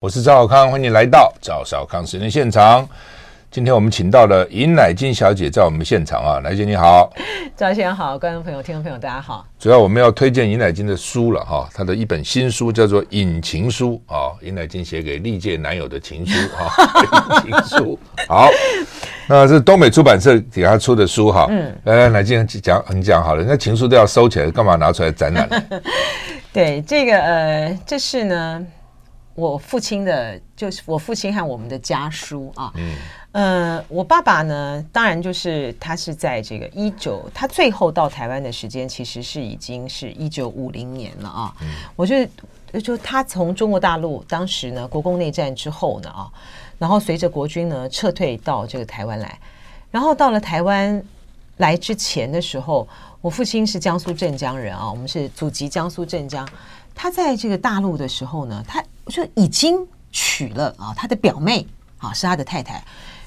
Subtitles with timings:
[0.00, 2.88] 我是赵小康，欢迎来到赵小康时间现场。
[3.50, 7.12] 今天我们请到了尹乃金小姐在我们现场啊，乃金你好，
[7.56, 9.44] 赵先生好，观众朋友、听众朋友大家好。
[9.58, 16.70] 主要我们要推荐尹乃金的书了哈，她的一本新书叫做《隐情书》啊，尹乃金写给历届男友的情书啊，
[17.44, 17.98] 隐情书。
[18.28, 18.48] 好，
[19.28, 21.48] 那是东北出版社给他出的书哈。
[21.50, 25.48] 嗯，来来，乃金讲你讲好了，那情书都要收起来，干嘛拿出来展览？
[26.54, 28.64] 对，这个呃，这是呢。
[29.38, 32.72] 我父亲的，就是我父亲和我们的家书啊。
[32.74, 32.96] 嗯。
[33.30, 41.54] 呃，我爸爸呢，当然就是他是在这个一九，他最后到台湾的时间其实是已经是一九五零年了啊。
[41.60, 41.68] 嗯。
[41.94, 42.28] 我觉
[42.72, 46.28] 得，就他从中国大陆当时呢，国共内战之后呢啊，
[46.76, 49.38] 然后随着国军呢撤退到这个台湾来，
[49.92, 51.00] 然后到了台湾
[51.58, 52.88] 来之前的时候，
[53.20, 56.48] 我父亲是江苏镇江人啊，我们是祖籍江苏镇江。
[56.92, 59.76] 他在这个大陆的时候呢，他就已经
[60.12, 61.66] 娶了啊，他的表妹
[61.98, 62.82] 啊是他的太太，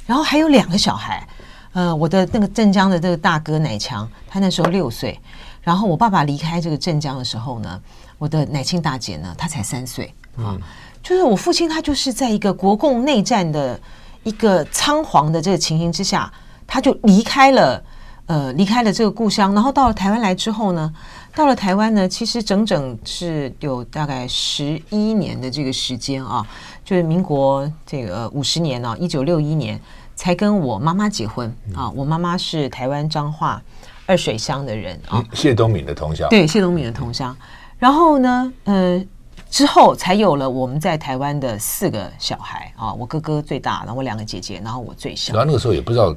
[0.05, 1.27] 然后还有两个小孩，
[1.73, 5.19] 呃，我的那个镇江的这个大哥乃强，他那时候六岁，
[5.61, 7.81] 然后我爸爸离开这个镇江的时候呢，
[8.17, 10.57] 我的乃亲大姐呢，她才三岁啊，
[11.03, 13.79] 就是我父亲他就是在一个国共内战的
[14.23, 16.31] 一个仓皇的这个情形之下，
[16.65, 17.83] 他就离开了。
[18.27, 20.93] 呃，离开了这个故乡，然后到了台湾来之后呢，
[21.33, 26.45] 到了台湾呢，其实整整是有大概十一年的这个时间啊，
[26.83, 29.79] 就是民国这个五十年啊，一九六一年
[30.15, 31.89] 才跟我妈妈结婚啊。
[31.91, 33.61] 我妈妈是台湾彰化
[34.05, 37.35] 二水乡的人啊，谢东敏的同乡，对，谢东敏的同乡。
[37.79, 39.03] 然后呢，呃，
[39.49, 45.33] 之后才有了我们在台湾的四个小孩啊，我哥哥最大，然后我两个姐姐，然后我最小。
[45.33, 46.15] 然后那个时候也不知道。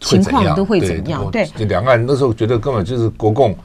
[0.00, 1.30] 情况都会怎样？
[1.30, 3.56] 对，就两岸那时候觉得根本就是国共。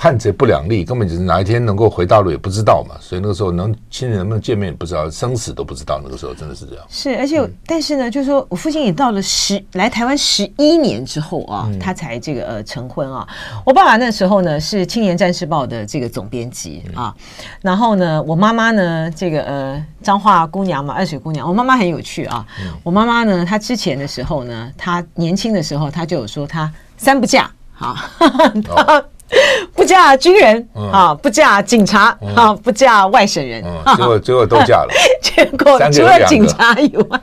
[0.00, 6.00] 汉贼不两立，根本就是哪一天能够回大陆也不知道嘛，所以那个时候能亲人能不能见面也不知道，生死都不知道。
[6.04, 6.84] 那个时候真的是这样。
[6.88, 13.26] 是，而且、嗯、但是呢，就是说我父亲也到了十来台湾十一年之后啊，嗯、他才这个呃成婚啊。
[13.66, 21.48] 我爸爸那时候呢是《青年战士报》的这个总编辑啊，嗯、然后呢，我妈妈呢这个呃彰化姑娘嘛，二水姑娘。
[21.48, 28.08] 我妈妈很有趣啊，嗯、我妈妈呢，她之前的时候呢，她年轻的时候，她就有说她三不嫁啊。
[28.68, 29.04] 哦
[29.74, 33.62] 不嫁军人啊，不嫁警察啊，不嫁外省人，
[33.96, 34.88] 结果结果都嫁了。
[35.20, 37.20] 结果除了警察以外，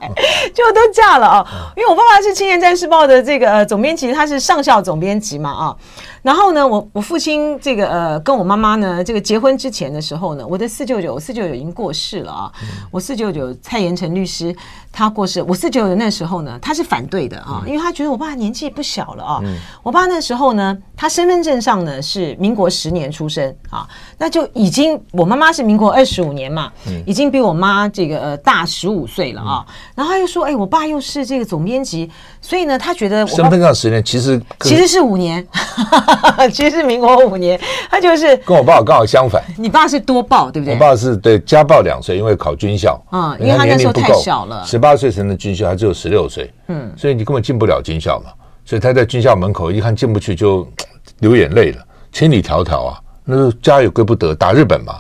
[0.54, 1.46] 结果都嫁了啊。
[1.76, 5.76] 因为我爸爸是《青年战士报》的这个总编辑，他是上校总编辑嘛啊。
[6.22, 12.52] 然后呢，我我父亲这个呃，跟我妈妈呢，这个结婚之前的时候呢，我的四舅舅，我四舅舅已经过世了啊。
[12.62, 14.56] 嗯、我四舅舅蔡延成律师
[14.92, 19.40] 他过世，我四舅舅那时候呢，他是反对的啊，嗯、因为他觉得我爸年纪不小了啊。
[19.44, 29.66] 嗯、我爸那时候呢，他身份证上呢是民国十年出生啊，那就已经我妈妈是民国二十五年嘛，嗯、已经比我妈这个呃大十五岁了啊。
[29.68, 32.10] 嗯、然后他又说，哎，我爸又是这个总编辑，
[32.42, 35.46] 所以呢，他觉得我身份证十年其实其实是五年。
[36.52, 39.44] 其实是民国五年，他就是跟我爸刚好相反。
[39.58, 40.74] 你爸是多报，对不对？
[40.74, 43.02] 我爸是对加报两岁，因为考军校。
[43.12, 46.50] 嗯，因为他那时候太小了，十八岁成的军校，他只有十六岁。
[46.68, 48.32] 嗯，所以你根本进不了军校嘛。
[48.66, 50.68] 所以他在军校门口一看进不去，就
[51.20, 55.00] 流眼泪了，千里迢迢啊，那时候家有归不得，打日本嘛。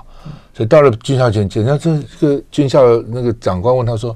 [0.53, 4.16] 所以到了军校前，人家这个军校那个长官问他说：“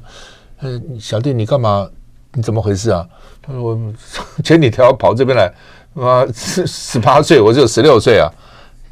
[0.62, 1.90] 呃，小弟你干嘛？
[2.34, 3.06] 你怎么回事啊？”
[3.42, 3.78] 他说：“我
[4.44, 5.52] 千里迢跑这边来。”
[6.00, 8.32] 啊，十十八岁，我只有十六岁啊！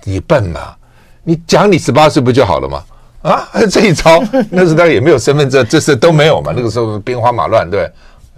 [0.03, 0.75] 你笨嘛？
[1.23, 2.83] 你讲你十八岁不就好了吗？
[3.21, 4.19] 啊， 这一招，
[4.49, 6.51] 那时候他也没有身份证，这事都没有嘛。
[6.55, 7.89] 那个时候兵荒马乱，对，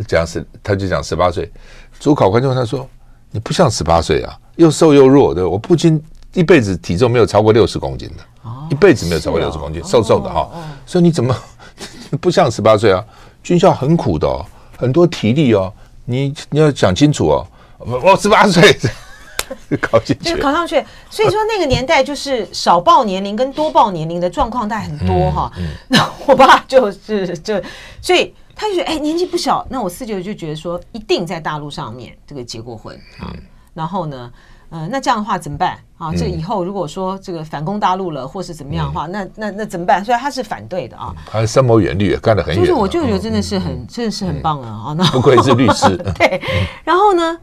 [0.06, 1.50] 讲十，他就讲十八岁。
[2.00, 2.88] 主考官就问他说
[3.32, 6.02] ：“你不像十八岁啊，又瘦又弱，对，我父亲
[6.34, 10.50] 一辈子体重没有超过六十公斤的，一辈子没有超过六十公斤，瘦瘦的哈。
[10.86, 11.36] 所以你怎么
[12.22, 13.04] 不像十八岁啊？
[13.44, 14.46] 军校很苦的哦，
[14.78, 15.72] 很多体力哦，
[16.06, 17.46] 你你要讲清楚哦。”
[17.80, 18.78] 我十八岁
[19.80, 20.84] 考进去，就考上去。
[21.10, 25.52] 所以说那个年代就是少报年龄跟多报年龄的状况大概很多哈。
[25.88, 27.62] 那我爸就是就，
[28.02, 29.66] 所以他就觉得哎年纪不小。
[29.70, 33.32] 那我四舅就觉得说一定在大陆上面这个结过婚啊。
[33.74, 34.30] 然后呢，
[34.70, 36.12] 呃，那这样的话怎么办啊？
[36.14, 40.04] 这以后如果说这个反攻大陆了，或是怎么样的话，那那那怎么办？
[40.04, 41.16] 所以他是反对的啊。
[41.26, 42.60] 他深谋远虑，干得很远。
[42.60, 44.94] 就是我舅舅真的是很真的是很棒啊啊！
[44.98, 45.96] 那不愧是律师。
[46.20, 46.42] 对，
[46.84, 47.40] 然后呢？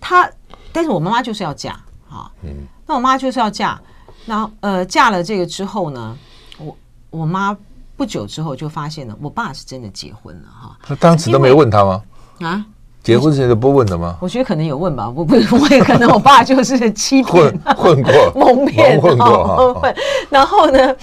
[0.00, 0.30] 他，
[0.72, 1.72] 但是我妈妈就是要嫁
[2.08, 2.50] 啊，嗯，
[2.86, 3.78] 那我妈就是要嫁，
[4.26, 6.16] 然后呃，嫁了这个之后呢，
[6.56, 6.76] 我
[7.10, 7.56] 我妈
[7.98, 10.78] 不久之后就发现了，我爸是真的结婚了哈。
[10.82, 12.02] 他当时都没问他吗？
[12.40, 12.64] 啊，
[13.02, 14.16] 结婚之前都不问的吗？
[14.22, 19.94] 我觉得可能有问吧，我不 我也可能我爸就是欺骗混混过 蒙骗混过混。
[20.30, 20.96] 然后呢，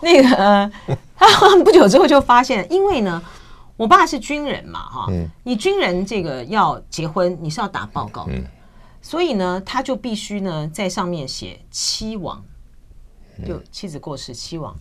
[0.00, 0.70] 那个。
[1.24, 3.22] 他不久之后就发现，因为呢，
[3.76, 8.44] 我爸是军人嘛，哈，嗯，你军人这个要结婚，你是要打报告的，嗯，
[9.00, 12.42] 所以呢，他就必须呢在上面写妻亡，
[13.46, 14.74] 就妻子过世妻亡。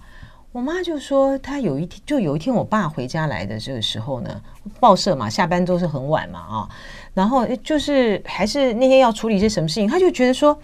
[0.52, 4.42] 我妈就说，她有一天，就有一天，我爸回家来的这个时候呢，
[4.82, 6.70] 报社嘛，下班都是很晚嘛，啊，
[7.14, 10.60] 然后就是还是那天要处理一些什么事情，他就觉得说，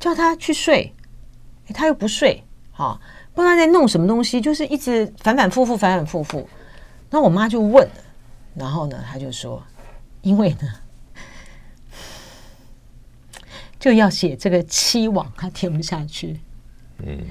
[0.00, 0.92] 叫他去睡，
[1.72, 2.42] 他又不睡，
[2.72, 3.00] 哈，
[3.32, 6.48] 不知道在弄什么东西，就是一直反反复复，反反复复。
[7.08, 7.88] 那我妈就问，
[8.56, 9.62] 然后呢，他就说，
[10.22, 10.68] 因为呢，
[13.78, 16.40] 就要写这个期望，他填不下去，
[16.98, 17.24] 嗯。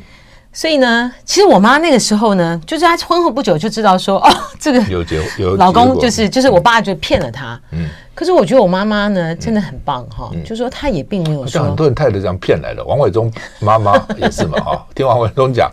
[0.51, 4.29] 所以呢，其实我妈那个时候呢，就是她婚后不久就知道说，哦，
[4.59, 7.59] 这个有结有老公就是就是我爸就骗了她。
[7.71, 7.87] 嗯。
[8.15, 11.47] 可是我觉得我妈妈呢真的很棒哈，就说她也并没有说。
[11.47, 14.85] 像很多人太太这样骗来的，王伟忠妈妈也是嘛哈。
[14.93, 15.71] 听王伟忠讲，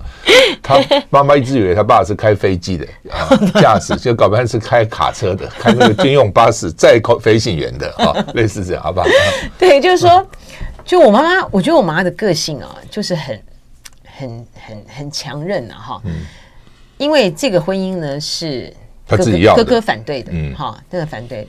[0.63, 0.79] 他
[1.11, 3.27] 妈妈一直以为他爸是开飞机的啊，
[3.61, 9.07] 驾驶，就搞半天是开卡车的，开那个军用巴士载飞行员的啊， 类似这样，好不好？
[9.59, 10.25] 对，就是说，
[10.85, 13.37] 就我妈妈，我觉得我妈的个性啊，就是很。
[14.19, 16.23] 很很很强韧的哈，嗯，
[16.97, 18.75] 因为这个婚姻呢是
[19.07, 21.47] 哥哥他自己要哥哥反对的，嗯，哈，这个反对，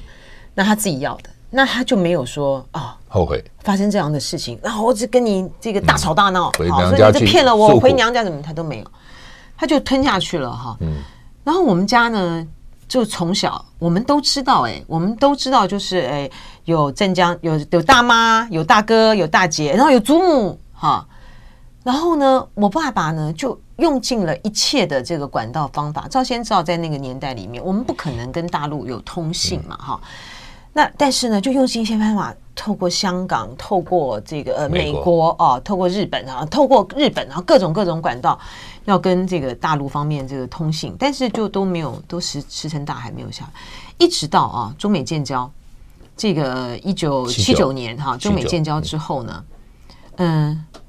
[0.54, 3.44] 那他自己要的，那他就没有说啊后悔。
[3.64, 8.92] 发生这样的事情，然后我只跟你这个大吵大闹，回娘家去，所以你就骗了我，回娘家怎么他都没有，
[9.58, 10.98] 他就吞下去了哈，嗯，
[11.44, 12.46] 然后我们家呢
[12.88, 16.30] 就从小我们都知道，哎，我们都知道就是哎
[16.66, 21.08] 有镇江有有大妈有大哥有大姐，然后有祖母哈。
[21.88, 26.06] 然后呢，我爸爸呢就用尽了一切的这个管道方法。
[26.10, 30.08] 赵先知道，在那个年代里面，我们不可能跟大陆有通信嘛，哈、嗯。
[30.74, 38.38] 那但是呢，就用尽一些办法，透过香港，透过这个呃美国，哦，透过日本啊，透过日本啊，各种各种管道，
[38.84, 43.52] 要跟这个大陆方面这个通信，但是就都没有，都石石沉大海，没有下来。
[43.98, 45.50] 一直到啊，中美建交，
[46.18, 49.32] 这个一九七九年哈，中美建交之后呢。
[49.38, 49.57] 嗯，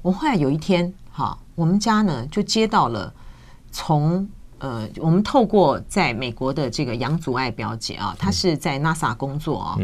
[0.01, 3.13] 我后来有一天，哈，我们家呢就接到了
[3.71, 4.27] 从
[4.57, 9.77] 呃，我们透过在美国的这个杨祖爱表姐啊，她是在 NASA 工作啊，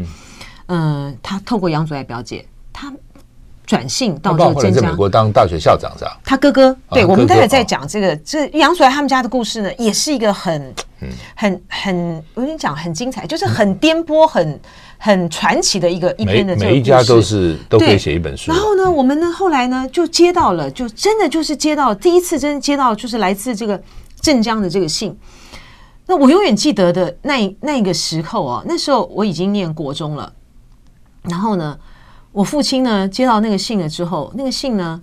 [0.66, 2.92] 嗯，她透过杨祖爱表姐，她
[3.66, 6.18] 转信到这个镇江，在美国当大学校长是吧？
[6.24, 10.74] 他哥哥，对，我们待会再讲这个，这杨祖爱他们家的故事呢，也是一个很、
[11.34, 14.60] 很、很，我跟你讲，很精彩，就是很颠簸，很。
[14.98, 18.50] 很传奇的一个一篇的每一家都是都可以写一本书。
[18.50, 23.80] 然后呢，我们呢后来呢就接到了，就真的就是接到第一次真的接到就是来自这个
[24.22, 25.14] 镇江的这个信。
[26.06, 30.32] 那我永远记得的那那个时候啊，那时候我已经念国中了。
[31.24, 31.78] 然后呢，
[32.36, 35.02] 我父亲呢接到那个信了之后，那个信呢，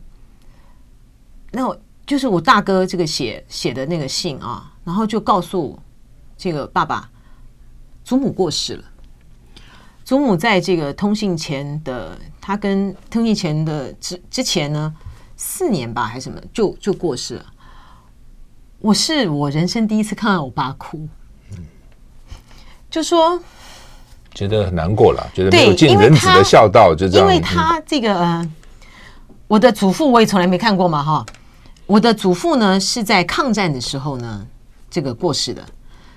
[1.49, 1.75] 那我
[2.05, 5.79] 就是我大哥这个写写的那个信啊，然后就告诉
[6.37, 7.09] 这个爸爸，
[8.03, 8.83] 祖母过世了。
[10.05, 14.93] 祖母在这个通信前的，他跟通信前的之之前呢，
[15.35, 17.45] 四年吧还是什么，就就过世了。
[18.77, 21.09] 我是我人生第一次看到我爸哭，
[22.91, 23.41] 就说
[24.33, 27.27] 觉得很难过了，觉得没有尽人子的孝道，就这样。
[27.27, 28.51] 因为他这个，呃，
[29.47, 31.25] 我的祖父我也从来没看过嘛，哈。
[31.85, 34.45] 我的祖父呢是在抗战的时候呢，
[34.89, 35.63] 这个过世的。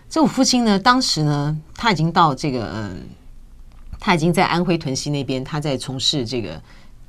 [0.08, 2.64] 这我父亲呢，当时呢他已经到这个。
[2.64, 2.90] 呃
[3.98, 6.60] 他已经在安徽屯溪那边，他在从事这个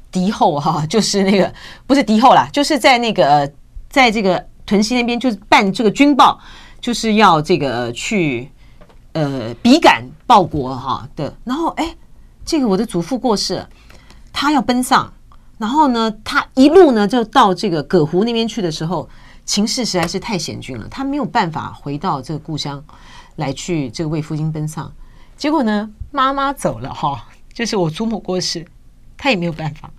[0.10, 1.54] 敌后哈， 就是那个
[1.86, 3.52] 不是敌后啦，就是在那个
[3.88, 6.40] 在这个屯溪那边，就是办这个军报，
[6.80, 8.50] 就是要这个去
[9.18, 11.36] 呃笔杆报国哈的。
[11.44, 11.96] 然后哎，
[12.46, 13.70] 这个我的祖父过世了，
[14.32, 15.12] 他要奔丧，
[15.58, 19.10] 然后呢，他一路呢就到这个葛湖那边去的时候，
[19.46, 22.84] 情势实在是太险峻了，他没有办法回到这个故乡
[23.38, 24.94] 来去这个为父亲奔丧。
[25.36, 28.66] 结果呢，妈妈走了哈，就是我祖母过世，
[29.18, 29.92] 他也没有办法，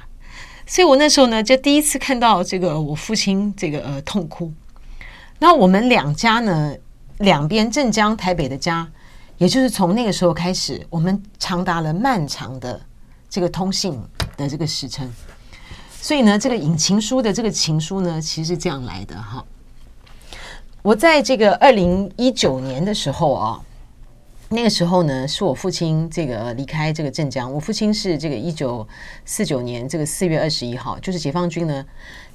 [0.66, 4.52] 所以我那时候呢，就第一次看到这个我父亲这个呃痛哭。
[5.40, 6.74] 那我们两家呢，
[7.18, 8.88] 两边镇江、台北的家，
[9.38, 12.80] 也就是从那个时候开始，我们长达了漫长的
[13.30, 13.98] 这个通信
[14.36, 15.10] 的这个时辰。
[16.00, 19.44] 所以呢，这个引情书的这个情书呢，其实是这样来的哈。
[20.82, 23.62] 我在这个二零一九年的时候啊。
[24.50, 27.52] 那个时候呢，是我父亲这个离开这个镇江。
[27.52, 28.88] 我父亲是这个一九
[29.26, 31.84] 四九年这个四月二十一号，就是解放军呢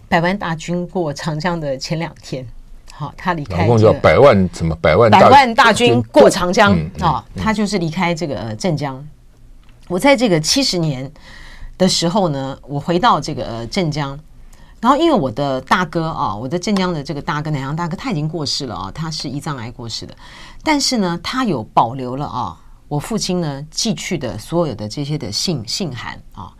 [0.07, 2.47] 百万大军过长江的前两天。
[2.95, 3.65] 好，他离开、这个。
[3.65, 7.25] 总共叫百万什么百万百万大军过长江啊？
[7.35, 9.03] 他就是离开这个镇江。
[9.87, 11.11] 我在这个七十年
[11.77, 14.17] 的时候呢，我回到这个镇江。
[14.79, 20.13] 然后因为我的大哥啊，我的镇江的这个大哥南洋大哥他已经过世了啊，他是胰脏癌过世的，
[20.61, 22.57] 但是呢，他有保留了啊，
[22.87, 26.51] 我父亲呢寄去的所有的这些的信信函啊。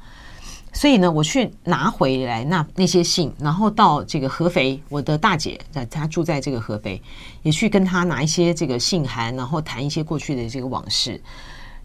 [0.75, 7.00] 所以呢，我去拿回来那那些信，然后到这个合肥，我的大姐在她住在这个合肥，
[7.44, 11.22] 也去跟她拿一些这个信函，然后谈一些过去的这个往事。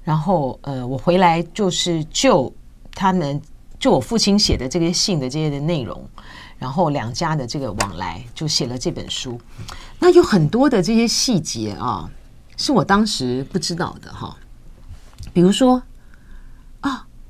[0.04, 2.50] 然后呃，我回来就是就
[2.94, 3.38] 他们
[3.78, 6.02] 就我父亲写的这些信的这些的内容，
[6.58, 9.38] 然后两家的这个往来，就写了这本书。
[9.98, 12.10] 那有很多的这些细节啊，
[12.56, 14.34] 是我当时不知道的哈，
[15.34, 15.82] 比如说。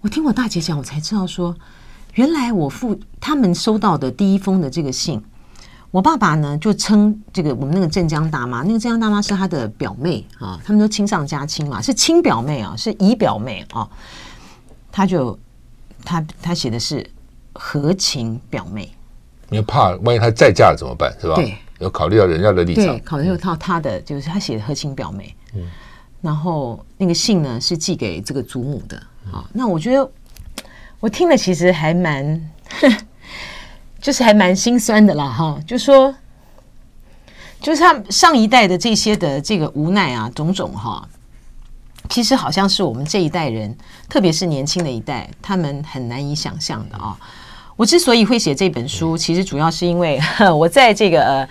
[0.00, 1.54] 我听我大姐讲，我才知道说，
[2.14, 5.20] 原来我父他们收到的第一封的这个信，
[5.90, 13.88] 我爸爸呢就称这个我们那个镇江大妈，那个镇江大妈是他的表妹啊，他们都亲上加亲嘛，是亲表妹啊，是姨表妹啊，
[14.92, 15.36] 他就
[16.04, 17.04] 他他写的是
[17.54, 18.92] 合情表妹，
[19.50, 21.34] 因为怕万一他再嫁怎么办，是吧？
[21.34, 25.62] 对，有考虑到人家的立场，对，考虑到他的就是他写的合情表妹，嗯，
[26.20, 29.02] 然后那个信呢是寄给这个祖母的。
[29.32, 30.11] 啊，那我觉得
[31.00, 32.50] 我听了其实还蛮，
[34.00, 36.14] 就是还蛮心酸的啦，哈，就说
[37.61, 41.08] 就是他上一代的这些的这个无奈啊，种种哈，
[42.08, 43.76] 其实好像是我们这一代人，
[44.08, 47.16] 特别是年轻的一代，他们很难以想象的啊。
[47.76, 50.20] 我之所以会写这本书，其实主要是因为
[50.58, 51.49] 我在这个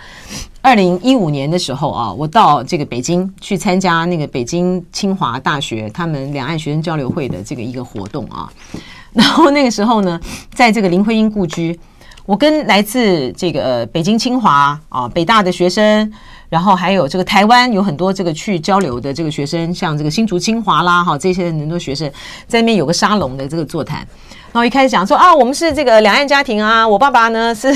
[0.68, 8.52] 二零一五年的时候啊，我到这个北京去参加那个北京清华大学他们两岸学生交流会的这个一个活动啊，
[9.14, 10.20] 然后那个时候呢，
[10.52, 11.80] 在这个林徽因故居，
[12.26, 16.12] 我跟来自这个北京清华啊北大的学生，
[16.50, 22.06] 然后还有这个台湾有很多这个去交流的这个学生，像这个新竹清华啦哈这些很多学生
[22.46, 24.06] 在那边有个沙龙的这个座谈。
[24.50, 27.72] 然后一开始讲说啊，我们是这个两岸家庭啊，我爸爸呢 是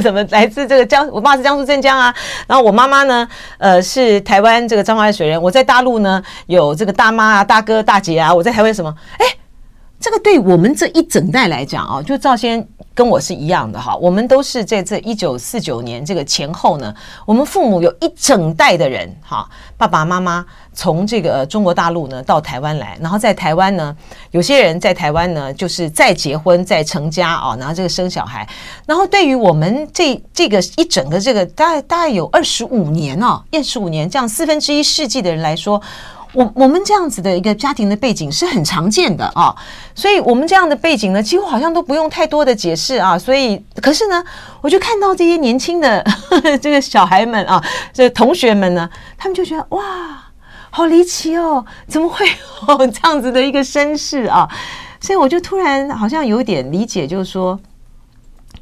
[0.00, 2.14] 什么来自这个江，我爸是江苏镇江啊，
[2.46, 8.94] 然后我妈妈呢，呃是台湾这个彰化水人，我在大陆呢有这个大妈啊、大哥、大姐啊，我在台湾什么？
[9.18, 9.26] 哎，
[10.02, 12.66] 这个对我们这一整代来讲啊，就赵先。
[12.94, 16.94] 跟我是一样的哈，我们都是在这一九四九年这个前后呢，
[17.24, 20.44] 我们父母有一整代的人哈，爸爸妈妈
[20.74, 23.96] 从这个中国大陆呢到台湾来，然后在台湾呢，
[24.32, 28.46] 有些人在台湾呢就是再结婚再成家啊，然后这个生小孩，
[28.84, 35.80] 然后对于我们这这个一整个这个大概大概有二十五年哦，二十五年这样四分之一世纪的人来说。
[36.34, 39.54] 我我们这样子的一个家庭的背景是很常见的啊，
[39.94, 43.18] 所以我们这样的背景呢，几乎好像都不用太多的解释啊。
[43.18, 44.24] 所以，可是呢，
[44.62, 47.62] 我就看到这些年轻的呵 呵这个小孩们啊，
[47.92, 49.82] 这同学们呢，他们就觉得哇，
[50.70, 54.48] 好离奇哦，怎么会有 这样子的一个身世啊？
[55.00, 57.60] 所以我就突然好像有点理解，就是说，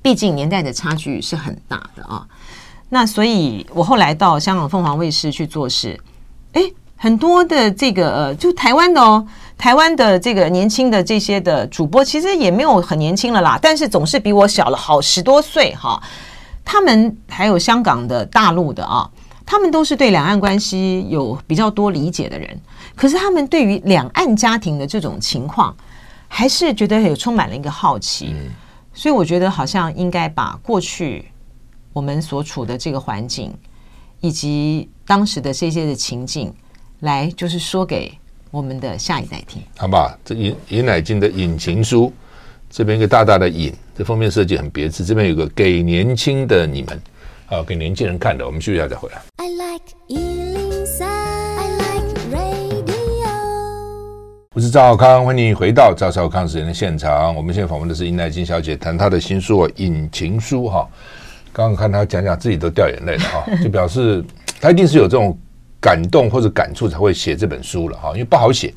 [0.03, 2.27] 毕竟年代的差距是很大的啊。
[2.89, 6.01] 那所以我后来到香港凤凰卫视去做事，
[6.55, 6.63] 哎。
[7.03, 9.27] 很多的这个呃，就台湾的哦，
[9.57, 15.99] 台湾的这个年轻的这些的主播，其实也没有很年轻了啦，但是总是比我小了好十多岁哈。
[16.63, 19.11] 他们还有香港的、大陆的啊，
[19.47, 22.61] 他们都是对两岸关系有比较多理解的人，
[22.95, 25.75] 可是他们对于两岸家庭的这种情况，
[26.29, 28.37] 还是觉得有充满了一个好奇。
[28.93, 31.25] 所以我觉得好像应该把过去
[31.95, 33.55] 我们所处的这个环境，
[34.21, 36.53] 以及当时的这些的情境。
[37.01, 38.13] 来，就是说给
[38.51, 40.19] 我们的下一代听，好吧？
[40.23, 42.09] 这尹尹乃金的《引情书》，
[42.69, 45.03] 这边一个大大的“引”，这封面设计很别致。
[45.03, 47.01] 这边有个给年轻的你们，
[47.47, 48.45] 啊，给年轻人看的。
[48.45, 49.23] 我们休息一下再回来。
[49.37, 53.31] I like 103, I like radio。
[54.55, 57.35] 我是赵少康，欢迎回到赵少康时间的现场。
[57.35, 60.87] 我们现在访问的是尹乃金小姐，谈她的新书《引情书》哈。
[61.51, 64.23] 刚刚看她讲讲，自己都掉眼泪了哈，就表示
[64.61, 65.35] 她一定是有这种。
[65.81, 68.75] 感动或者感触才会写这本书了哈，因为不好写。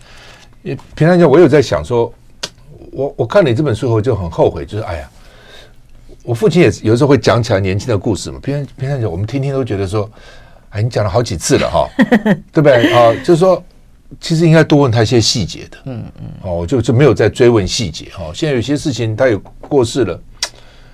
[0.63, 2.11] 因为平常讲，我有在想说，
[2.91, 5.09] 我我看你这本书后就很后悔，就是哎呀，
[6.23, 8.39] 我父亲也有时候会讲起来年轻的故事嘛。
[8.41, 10.09] 平常平常讲，我们听听都觉得说，
[10.69, 11.89] 哎，你讲了好几次了哈，
[12.53, 13.13] 对不对啊？
[13.25, 13.61] 就是说，
[14.21, 18.31] 其实应该多问他一些细节的，嗯嗯，哦，就就没有再追问细节哈。
[18.33, 20.17] 现在有些事情他也过世了，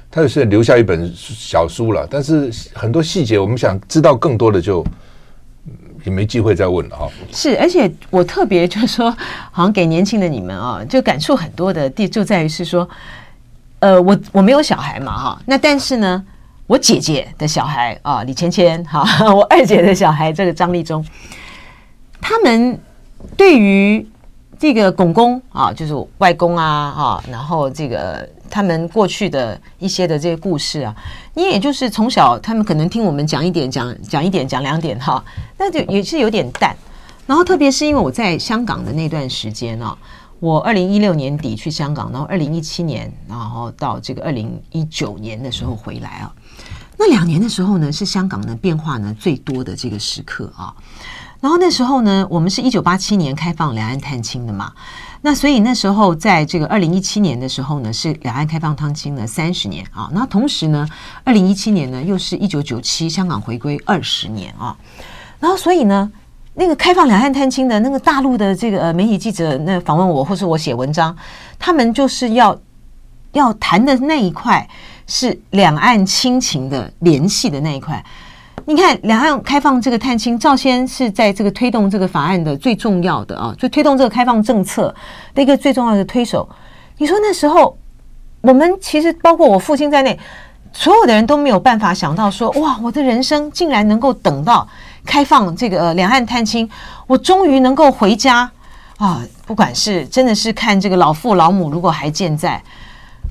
[0.10, 4.84] 他也是留下一本小书了，但是很多细节我们想知道更多的就。
[6.03, 7.10] 也没机会再问了哈。
[7.32, 9.10] 是，而且我特别就是说，
[9.51, 12.88] 好像给年轻的你们啊，就感触很多的地就在于是说，
[13.79, 16.24] 呃，我我没有小孩嘛哈，那但是呢，
[16.68, 19.03] 我姐姐的小孩啊，李芊芊哈，
[19.34, 21.06] 我二姐的小孩这个张立忠，
[22.22, 22.79] 他们
[23.36, 24.06] 对于
[24.58, 30.96] 这个公公啊，就是外公啊啊，然后这个他们过去的一些的这些故事啊，
[31.36, 35.24] 你也就是从小他们可能听我们讲一点，讲讲一点，讲两点哈，
[35.58, 36.75] 那就也是有点淡。
[37.25, 39.96] 然后特别是因为我在香港的那段时间啊，
[40.39, 46.34] 我二零一六年底去香港，然后二零一七年，然后到这个二零一九年的时候回来啊，
[46.98, 50.74] 那两年的时候呢，是香港的变化呢最多的这个时刻啊。
[51.39, 54.74] 然后那时候呢，我们是一九八七年开放两岸探亲的嘛。
[55.22, 60.10] 那所以那时候，在这个二零一七年的时候呢，是两岸开放探亲的三十年啊。
[60.14, 60.88] 那同时呢，
[61.26, 64.76] 二零一七年呢，又是一九九七香港回归二十年啊。
[65.40, 66.10] 然后所以呢，
[66.54, 71.16] 那个开放两岸探亲的那个大陆的这个媒体记者，那访问我或是我写文章，
[71.58, 72.58] 他们就是要
[73.34, 74.66] 要谈的那一块
[75.06, 78.04] 是两岸亲情的联系的那一块。
[78.66, 84.94] 你看，两岸开放这个探亲，赵先是在这个推动这个法案的最重要的啊，就推动这个开放政策
[85.34, 86.48] 的一个最重要的推手。
[86.98, 87.75] 你说那时候，
[88.42, 90.18] 我们其实包括我父亲在内，
[90.72, 94.68] 所有的人都没有办法想到说，哇，我的人生竟然能够等到
[95.06, 96.70] 开放这个两岸探亲，
[97.08, 98.50] 我终于能够回家
[98.98, 99.24] 啊！
[99.46, 102.62] 不管是真的是看这个老父老母如果还健在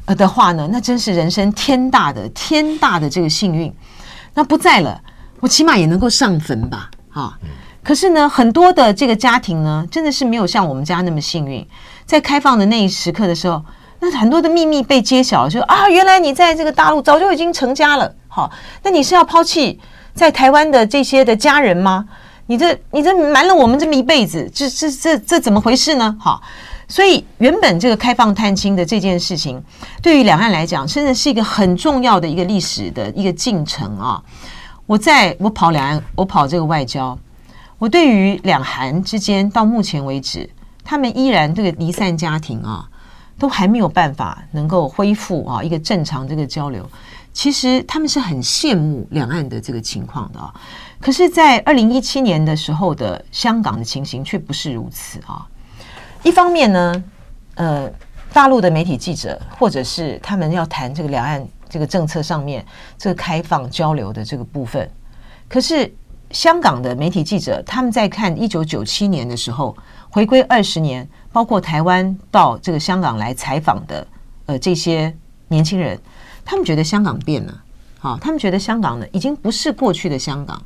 [0.06, 3.72] 呃的话呢，那真是人生天大的天大的这个幸运。
[4.34, 5.00] 那不在了。
[5.40, 7.38] 我起码也能够上坟吧，哈。
[7.82, 11.66] 可是呢，很多的这个家庭呢，真的是没有像我们家那么幸运。
[12.04, 13.62] 在开放的那一时刻的时候，
[14.00, 18.50] 那很多的秘密被揭晓了，就啊，原来你在这个大陆早就已经成家了，好，
[18.82, 19.80] 那你是要抛弃
[20.14, 22.06] 在台湾的这些的家人吗？
[22.46, 26.16] 你这你这瞒了我们这么一辈子，这这这这怎么回事呢？
[26.20, 26.42] 好，
[26.88, 29.62] 所以原本这个开放探亲的这件事情，
[30.02, 34.22] 对于两岸来讲，真的是一个很重要的一个历史的一个进程啊。
[34.88, 37.16] 我在我跑两岸，我跑这个外交，
[37.76, 40.48] 我对于两韩之间到目前为止，
[40.82, 42.88] 他们依然这个离散家庭啊，
[43.38, 46.88] 都还没有办法能够恢复啊一个正常这个交流。
[47.34, 50.50] 其实他们是很羡慕两岸的这个情况的啊。
[50.98, 55.46] 可是，在二零一七年的时候的香港的情形却不是如此啊。
[56.22, 57.04] 一方面呢，
[57.56, 57.92] 呃，
[58.32, 61.46] 大陆的媒体记者或者是他们要谈这个两岸。
[61.68, 62.64] 这个政策上面，
[62.96, 64.90] 这个开放交流的这个部分，
[65.48, 65.92] 可是
[66.30, 69.76] 香港的媒体记者他们在看一九九七年的时候，
[70.10, 74.06] 回归二十年，包括台湾到这个香港来采访的
[74.46, 75.14] 呃这些
[75.48, 75.98] 年轻人，
[76.44, 77.62] 他们觉得香港变了，
[77.98, 80.62] 好，他们觉得香港呢已经不是过去的香港，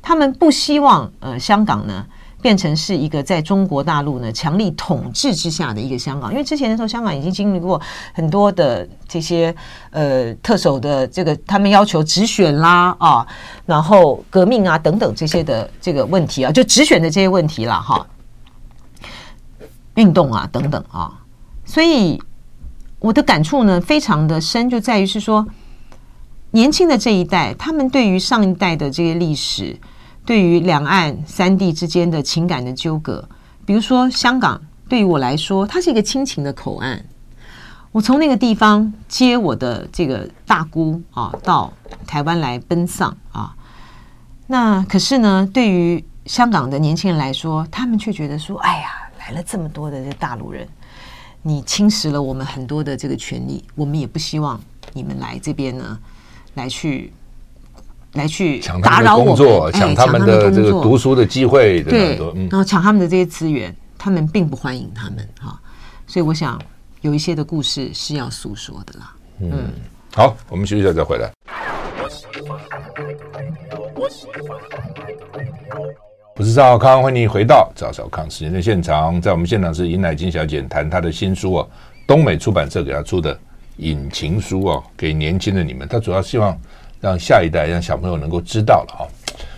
[0.00, 2.06] 他们不希望呃香港呢。
[2.42, 7.80] 变成是一个在中国大陆呢强力统治之下的一个香港，因为之前的时候，香港已经经历过
[8.12, 9.54] 很多的这些
[9.90, 13.24] 呃特首的这个他们要求直选啦啊，
[13.64, 18.04] 然后革命啊等等这些的这个问题啊，就直选的这些问题了哈，
[19.94, 21.22] 运动啊等等啊，
[21.64, 22.20] 所以
[22.98, 25.46] 我的感触呢非常的深，就在于是说
[26.50, 29.78] 年轻的这一代，他们对于上一代的这些历史。
[30.24, 33.28] 对于两岸三地之间的情感的纠葛，
[33.66, 37.04] 比如说香港，对于我来说，它是一个亲情的口岸。
[37.90, 41.72] 我从那个地方接我的这个大姑啊，到
[42.06, 43.54] 台湾来奔丧啊。
[44.46, 50.66] 那可是呢，对于香港的年轻人来说，他们却觉得说：“哎呀，来了这么多的这大陆人，
[51.42, 54.60] 你侵蚀了我们很多的这个权利，我们也不希望
[54.92, 55.98] 你们来这边呢，
[56.54, 57.12] 来去。”
[58.12, 62.18] 来去打扰我们，抢他们的这个读书的机会，对，
[62.50, 65.58] 然后抢他们的这些资源，他们并不欢迎他们哈，
[66.06, 66.60] 所以我想
[67.00, 69.14] 有一些的故事是要诉说的啦。
[69.40, 69.72] 嗯，
[70.14, 71.32] 好，我们休息一下再回来。
[76.36, 81.70] 我是赵少康，欢迎回到赵少康时间的现场，在我们现场是尹乃金小姐谈她的新书哦，
[82.06, 83.34] 东美出版社给她出的
[83.78, 86.54] 《引情书》哦，给年轻的你们，她主要希望。
[87.02, 89.06] 让下一代，让小朋友能够知道了哈。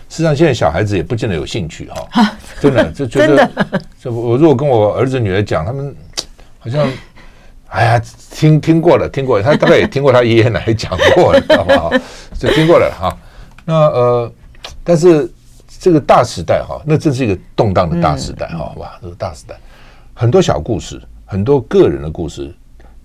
[0.09, 2.35] 实际上，现在小孩子也不见得有兴趣哈。
[2.59, 3.49] 真的， 就觉得
[4.01, 5.95] 这 我如果跟我儿子女儿讲，他们
[6.57, 6.89] 好像
[7.67, 12.01] 哎呀，听听过了，听过了，他大概也听过他爷爷奶奶讲过了，知道吗？
[12.37, 13.15] 就听过了哈。
[13.63, 14.31] 那呃，
[14.83, 15.31] 但是
[15.79, 19.55] 这个大时代哈，那真是一个动荡的大时代哈，哇，这个大时代，
[20.15, 22.51] 很多小故事，很多个人的故事，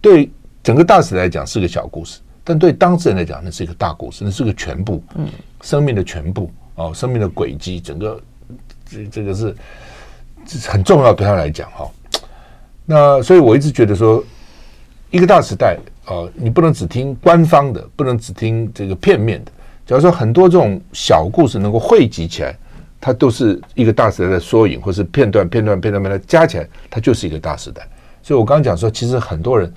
[0.00, 0.30] 对
[0.62, 2.20] 整个大时代来讲是个小故事。
[2.42, 5.28] 但对当事人来讲，那是一个大故事，那是个全部，嗯，
[5.60, 8.20] 生命的全部哦，生命的轨迹，整个
[8.86, 9.54] 这这个是
[10.46, 11.88] 这很重要，对他来讲哈。
[12.86, 14.24] 那所以我一直觉得说，
[15.10, 19.52] 一个大时代啊，你不能只听官方的，不能只听这个片面的。
[19.86, 22.56] 假如说很多这种小故事能够汇集起来，
[23.00, 27.86] 它都是一个大时代的缩影，或是片段、片段、片段、片段加起来，它就是一个大时代。
[28.22, 29.72] 所以我刚刚讲说，其实很多人。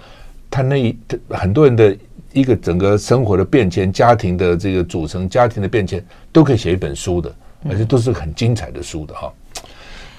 [0.56, 0.96] 他那一
[1.32, 1.98] 很多人的
[2.34, 7.34] 一个整个生活的变迁、家庭的这个组成、家庭的变迁，都可以写一本书的，
[7.70, 9.32] 而且都是很精彩的书的哈。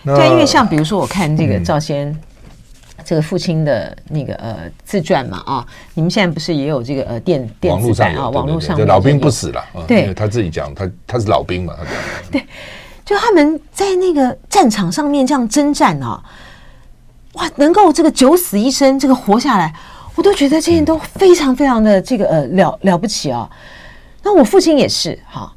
[0.04, 2.08] 对、嗯，因为像比如说，我看这个赵先。
[2.08, 2.18] 嗯
[3.04, 8.30] 这个父亲的那个呃自传嘛啊，你们现在不是也有这个呃电电子版啊？
[8.30, 11.92] 网络上，就老兵不死了，对，他自己讲，他他是老兵嘛，他讲。
[12.30, 12.46] 对，
[13.04, 16.22] 就他们在那个战场上面这样征战啊，
[17.34, 19.74] 哇，能够这个九死一生，这个活下来，
[20.14, 23.48] 我都觉得这些都非常非常的这个呃了了不起啊。
[24.22, 25.52] 那我父亲也是哈，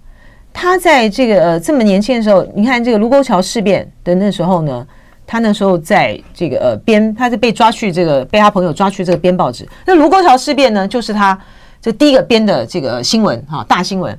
[0.53, 4.85] 他在这个呃这么年轻的时候，你看这个卢沟桥事变的那时候呢。
[5.29, 9.67] 他那时候在这个呃编，他是被抓去这个被他朋友抓去这个编报纸。
[9.85, 11.37] 那卢沟桥事变呢，就是他
[11.81, 14.17] 这第一个编的这个新闻哈，大新闻。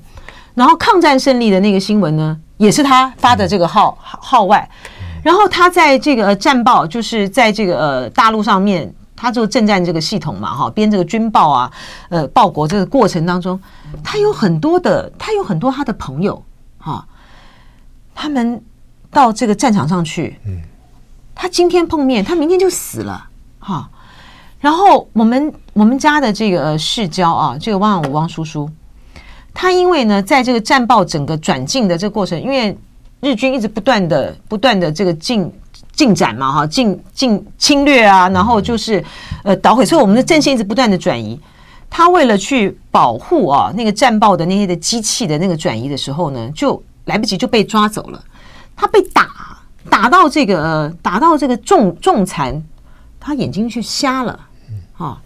[0.54, 4.68] 然后抗战胜利的那个新闻呢，也是他发的这个号号外。
[5.22, 11.72] 然后他在这个战报，就是在这个呃大陆上面，他这个政战这个系统嘛哈，编这个军报啊，
[12.08, 13.60] 呃报国这个过程当中，
[14.04, 16.40] 他有很多的，他有很多他的朋友
[16.78, 17.04] 哈，
[18.14, 18.62] 他们
[19.10, 20.62] 到这个战场上去，嗯。
[21.40, 23.28] 他今天碰面，他明天就死了，
[23.58, 23.88] 哈。
[24.60, 28.68] 然后我们我们家的这个世交啊，这个汪汪叔叔，
[29.54, 32.76] 他因为呢，在这个战报整个转进的这个过程，因为
[33.20, 35.48] 日军一直不断的不断的这个进
[35.98, 39.04] 进展嘛，哈，进进侵略啊，然后就是
[39.42, 41.38] 呃捣毁，所以我们的阵线一直不断的转移。
[41.90, 48.22] 他为了去保护啊那个战报的那些的机器的那个转移的时候呢，就来不及就被抓走了，
[48.76, 49.26] 他被打。
[49.90, 52.62] 打到这个，打到这个重重残，
[53.18, 54.38] 他眼睛却瞎了，
[54.98, 55.18] 啊，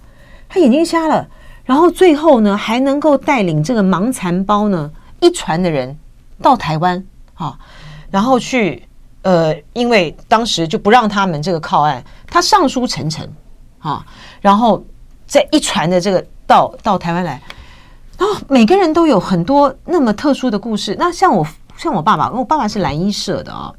[0.48, 1.28] 他眼睛瞎了，
[1.64, 5.98] 然后最后呢，还能够带领这个盲残包呢一船的人
[6.40, 7.04] 到台湾，
[7.34, 7.58] 啊，
[8.12, 8.84] 然后去，
[9.22, 13.26] 呃，因为当时就不让他们这个靠岸，他上书陈诚，
[13.78, 14.04] 啊，
[14.40, 14.84] 然后
[15.26, 17.40] 在一船的这个到到台湾来，
[18.18, 20.96] 然后每个人都有很多那么特殊的故事。
[20.98, 23.72] 那像我像我爸爸，我爸爸是蓝衣社的啊。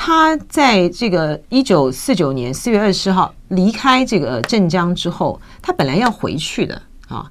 [0.00, 7.28] 他在这个一九四九年四月二十号离开这个镇江之后，他本来要回去的啊。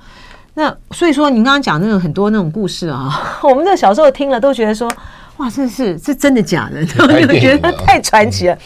[0.54, 4.92] 那所以说，您刚刚讲那种很多那种故事啊， 我们那小时候听了都觉得说，
[5.38, 6.84] 哇，这是是真的假的？
[7.26, 8.58] 就觉得太传奇了。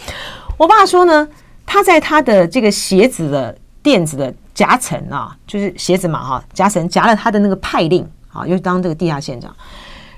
[0.58, 1.28] 我爸说呢，
[1.66, 9.54] 他在他的这个鞋子的垫子的夹层啊，就是鞋子嘛哈，夹层夹了他的那个派令啊，又当这个地下县长。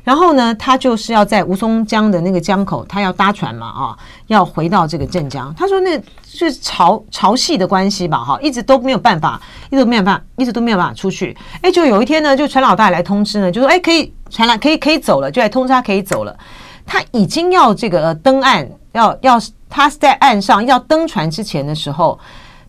[0.04, 5.54] 然后呢，他就是要在吴淞江的那个江口，他要搭船嘛，啊，要回到这个镇江。
[5.56, 11.36] 他说那是潮潮汐的关系吧，哈，一直都没有办法，一直都没有办法，一直都没有办法出去。
[11.62, 16.38] 哎，就有一天呢，就船老大来通知呢，就说哎，可以船来可以可以走了，就来通知他可以走了。
[16.86, 19.40] 他已经要这个登岸，要要
[19.70, 22.20] 他在岸上要登船之前的时候，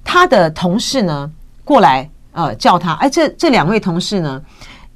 [0.04, 1.28] 他的同事呢
[1.64, 4.40] 过来呃叫他，哎，这这两位同事呢，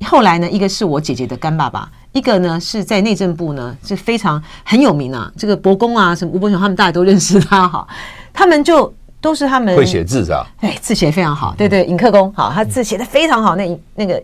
[0.05, 1.90] 后来呢，一个是我姐姐的干爸爸。
[2.12, 5.31] 一个呢是在内政部呢，是非常很有名啊。
[5.37, 7.87] 这个伯公啊，什么吴伯雄，他们大家都认识他哈。
[8.33, 11.55] 他们就都是他们会写字啊，哎，字写非常好。
[11.57, 13.57] 对对，尹克公好，他字写的非常好。
[13.57, 14.23] 那那个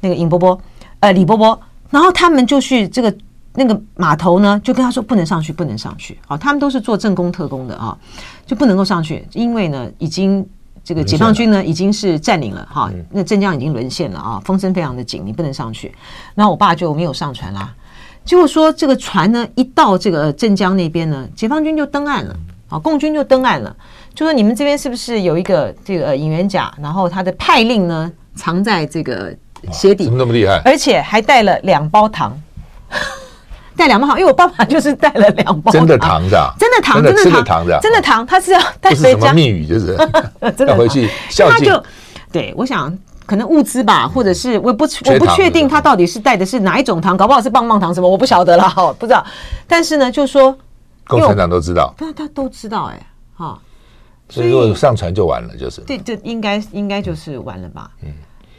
[0.00, 0.60] 那个尹伯伯，
[1.00, 1.58] 呃，李伯伯，
[1.90, 3.12] 然后他们就去这个
[3.54, 6.18] 那个码头呢，就跟他说不能上去，不能上去。
[6.26, 7.96] 好，他们都是做正工特工的啊，
[8.46, 10.46] 就不能够上去，因为呢已经。
[10.82, 15.94] 这个解放军呢，已经是占领了哈，那镇江已经沦陷了啊，风声非常的紧，你不能上去。
[16.34, 17.72] 那我爸就没有上船啦。
[18.24, 22.36] 结果说这个船呢，一到这个镇江那边呢，解放军就登岸了
[22.68, 23.74] 啊，共军就登岸了，
[24.14, 29.34] 就说你们这边是不是有一个这个引援甲，然后他的派令呢藏在这个
[29.72, 30.60] 鞋底，怎么那么厉害？
[30.64, 32.38] 而且还带了两包糖。
[33.80, 35.72] 带两包糖，因为我爸爸就是带了两包。
[35.72, 39.32] 真的糖的，真的糖，真的糖，真的糖，他是要带回家。
[39.32, 39.96] 密语就是？
[40.54, 41.58] 真的回去孝敬。
[41.58, 41.84] 他就
[42.30, 49.24] 对，我想可能物资吧，或者是我不我不确定他到底是带的是哪一种糖，搞不好是棒棒糖什么，我不晓得了哈，不知道。
[49.66, 50.54] 但是呢，就说
[51.06, 53.58] 共产党都知道，他他都知道哎，哈，
[54.28, 55.80] 所以如果上传就完了，就是。
[55.80, 58.12] 对，就应该应该就是完了吧，嗯。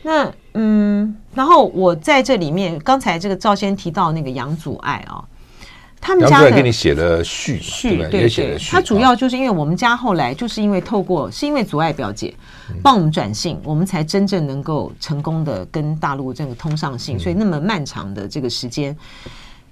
[0.03, 5.24] 那嗯，然后我在这里面，刚才这个赵先提到那个杨祖爱啊，
[6.00, 12.34] 他们家的给你写了序，序对对，对，他主要就是因为我们家后来就是因为透过是因为祖爱表姐
[12.84, 18.96] 帮我们转信，我们才真正能够成功的跟大陆这个通上信，所以那么漫长的这个时间，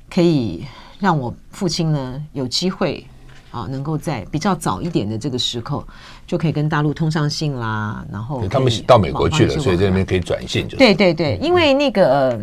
[0.10, 0.65] 可以
[1.00, 3.06] 让我父亲呢有机会。
[3.51, 5.83] 啊，能够在比较早一点的这个时刻，
[6.27, 8.05] 就可以跟大陆通上信啦。
[8.12, 10.77] 然后他们到美国去了，所以这边可以转信就。
[10.77, 12.39] 对对对，因为那个、呃、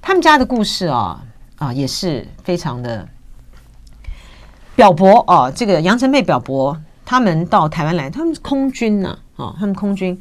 [0.00, 1.20] 他们家的故事啊
[1.56, 3.08] 啊也是非常的
[4.76, 5.50] 表伯啊。
[5.50, 10.20] 这个杨成佩表伯他们到台湾来，他们是空军呢啊，他们空军，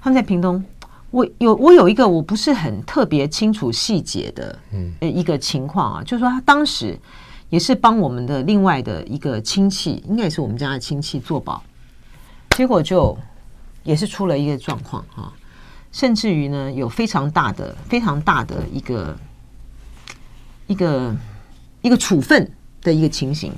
[0.00, 0.62] 他们在屏东。
[1.10, 6.98] 我有我有一个我不是很特别清楚细节的，嗯，一个情况啊，就是说他当时
[7.54, 11.62] 也是帮我们的另外的一个亲戚，应该也是我们家的亲戚做保，
[12.56, 13.16] 结果就
[13.84, 15.32] 也是出了一个状况啊，
[15.92, 19.16] 甚至于呢有非常大的非常大的一个
[20.66, 21.14] 一个
[21.80, 22.50] 一个处分
[22.82, 23.52] 的一个情形，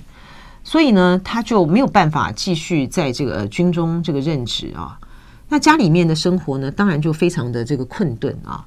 [0.63, 5.01] 所以呢他就没有办法继续在这个军中这个任职啊。
[5.49, 8.63] 那家里面的生活呢，当然就非常的这个困顿啊。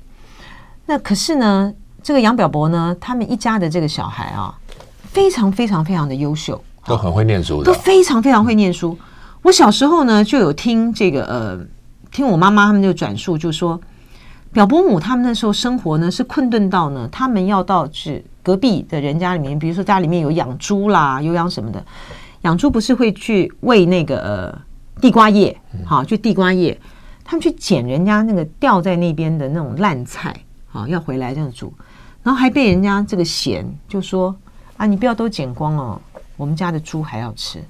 [0.87, 4.57] 那可是呢，这个杨表伯呢，他们一家的这个小孩啊，
[5.11, 8.97] 非常非常非常的优秀，都很会念书的，都非常非常会念书。
[9.41, 11.59] 我小时候呢，就有听这个呃，
[12.11, 13.79] 听我妈妈他们就转述，就说
[14.51, 21.83] 表伯母他们那时候生活呢是困顿到呢，他们要到是隔壁的人家里面，比如说家里面有养猪啦，有养什么的，
[22.41, 24.61] 养猪不是会去喂那个呃。
[25.01, 26.77] 地瓜叶，好，就地瓜叶，
[27.23, 30.35] 他们去捡人家那个掉在那边的那种烂菜，
[30.67, 31.73] 好，要回来这样煮，
[32.21, 34.35] 然后还被人家这个嫌，就说
[34.79, 36.01] 啊，你不要都捡光哦，
[36.37, 37.61] 我们家的猪还要吃。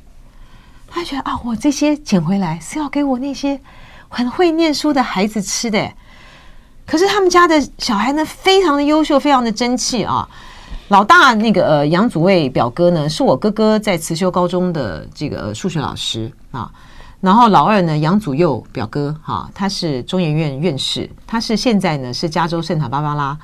[0.88, 3.60] 他觉得啊，我这些捡回来是要给我那些
[4.08, 5.92] 很会念书的孩子吃的，
[6.86, 10.30] 可是他们家的小孩呢，非常的优秀，非常的争气啊。
[10.90, 16.72] 老大那个呃杨祖卫表哥呢，是我哥哥在慈修高中的这个数学老师啊。
[17.22, 23.36] 然后老二呢，杨祖佑表哥哈，他是中研院院士，他是现在呢是加州圣塔芭芭拉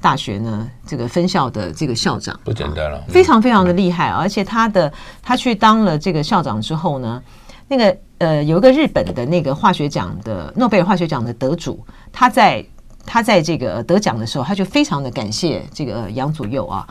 [0.00, 7.22] 大学呢这个分校的这个校长，不简单了，非常非常的厉害，而且他的他去当了这个校长之后呢，
[7.68, 12.64] 那个呃有一个日本的那个化学奖的诺贝尔化学奖的得主，他在
[13.04, 16.86] 他在这个得奖的时候，他就非常的感谢这个杨祖佑啊。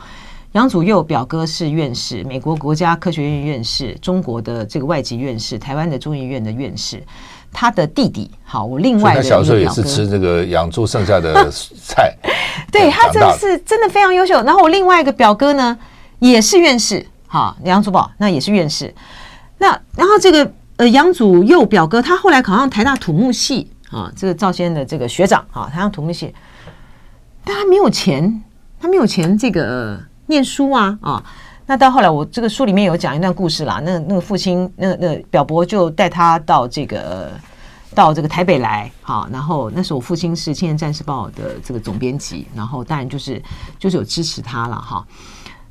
[0.52, 7.02] 杨祖佑表哥是院士，美国国家科学院院士，中国的这个外籍院士，台湾的中医院的院士。
[7.58, 11.50] 他的弟弟，好，我另外的他小时候也是吃这个养猪剩下的
[11.82, 12.14] 菜。
[12.70, 14.42] 对，他真的是真的非常优秀。
[14.42, 15.78] 然后我另外一个表哥呢，
[16.18, 18.94] 也是院士，哈，杨祖宝那也是院士。
[19.56, 26.34] 那然后这个呃杨祖佑表哥，他后来考上台大土木系啊，这个赵先生的这个学长啊，台大土木系，
[27.42, 28.42] 但他没有钱，
[28.78, 29.98] 他没有钱这个。
[30.28, 31.22] 念书啊啊！
[31.68, 33.82] 那到后来，我这个书里面有讲一段故事啦。
[33.84, 37.32] 那那个父亲，那那表伯就带他到这个
[37.92, 43.42] 到这个台北来，好，然后那时候我父亲是《青年战士报》的这个总编辑，然后当然就是
[43.80, 45.04] 就是有支持他了哈。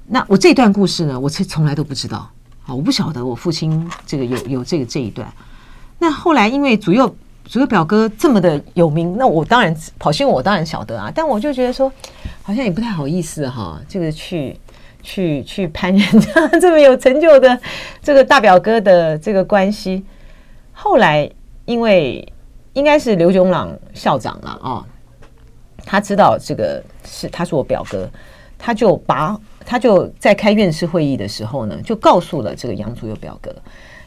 [0.05, 2.29] 那我这段故事呢，我从从来都不知道
[2.65, 5.25] 啊，我不晓得我父亲这个有有这个这一段。
[5.97, 11.89] 那后来因为祖佑祖佑表哥这么的有名，那我当然跑新闻我当然晓得啊，但我就觉得说。
[12.47, 14.55] 好像也不太好意思哈，这个去
[15.05, 17.57] 去去攀人家 这么有成就的
[18.01, 20.03] 这个大表哥的这个关系。
[20.73, 21.29] 后来
[21.65, 22.27] 因为
[22.73, 24.85] 应该是刘炯朗校长了啊，
[25.85, 28.09] 他知道这个是他是我表哥，
[28.57, 33.55] 他就把他就在开院士会议的时候呢，就告诉了这个杨祖佑表哥。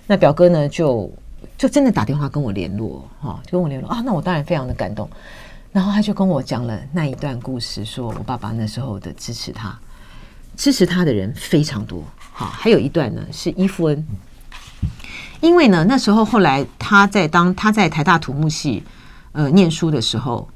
[0.07, 1.11] 那表哥呢就
[1.57, 5.09] 就真的打电话跟我联络哈，就跟我联络啊，那我当然非常的感动。
[5.71, 9.79] 然后他就跟我讲了那一段故事，说我爸爸那时候的支持他，
[10.59, 12.05] 支持他的人非常多。
[12.33, 14.07] 好，还有一段呢是伊夫恩，
[15.40, 18.83] 因为呢那时候后来他在当他在台大土木系
[19.33, 20.47] 呃念书的时候，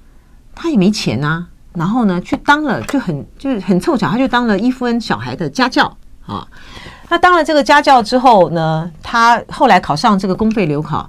[0.54, 6.46] 他也没钱呐、啊，然后呢去当了就很就是很凑巧，他就当了伊夫恩小孩的家教啊。
[7.08, 11.08] 他当了这个家教之后呢，他后来考上这个公费留考，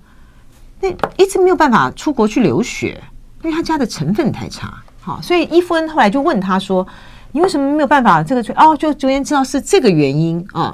[0.80, 3.02] 那一直没有办法出国去留学。
[3.42, 6.88] 因为他家的成分太差，好，所以伊夫恩后来就问他说
[7.34, 10.74] ：“你为什么没有办法这个去？”哦，就昨天知道是这个原因啊。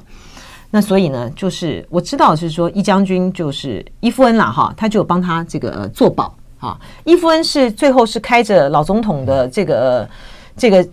[0.69, 6.80] 那所以呢，就是我知道是说伊将军就是伊夫恩啦，哈，他就帮他这个做保啊。
[7.04, 10.08] 伊夫恩是最后是开着老总统的这个
[10.56, 10.88] 这个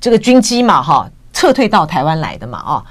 [0.00, 2.84] 这个军机嘛，哈，撤退到台湾来的嘛，啊。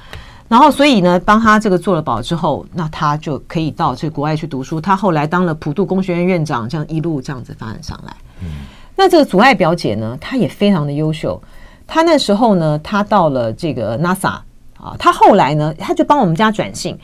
[0.48, 4.82] 然后，所以呢，帮他这个做了保之后，那他就可以到这国外去读书。
[4.82, 8.16] 他后来当了普渡工学院院长，这样一路这样子发展上来。
[8.42, 8.48] 嗯，
[8.96, 11.40] 那这个阻碍表姐呢，她也非常的优秀。
[11.90, 14.40] 他那时候呢，他到了这个 NASA
[14.78, 16.98] 啊，他后来呢，他就帮我们家转信。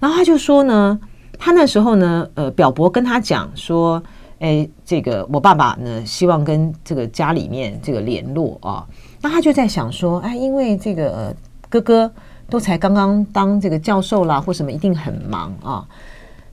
[0.00, 0.98] 然后他就说呢，
[1.38, 4.02] 他那时候呢，呃，表伯跟他讲说，
[4.40, 8.86] 哎，这个我爸爸呢，希望跟这个家里面这个联络啊。
[9.20, 11.36] 那他就在想说，哎，因为这个
[11.68, 12.10] 哥哥。
[12.50, 15.86] 都才刚刚当这个教授啦，或什么一定很忙啊。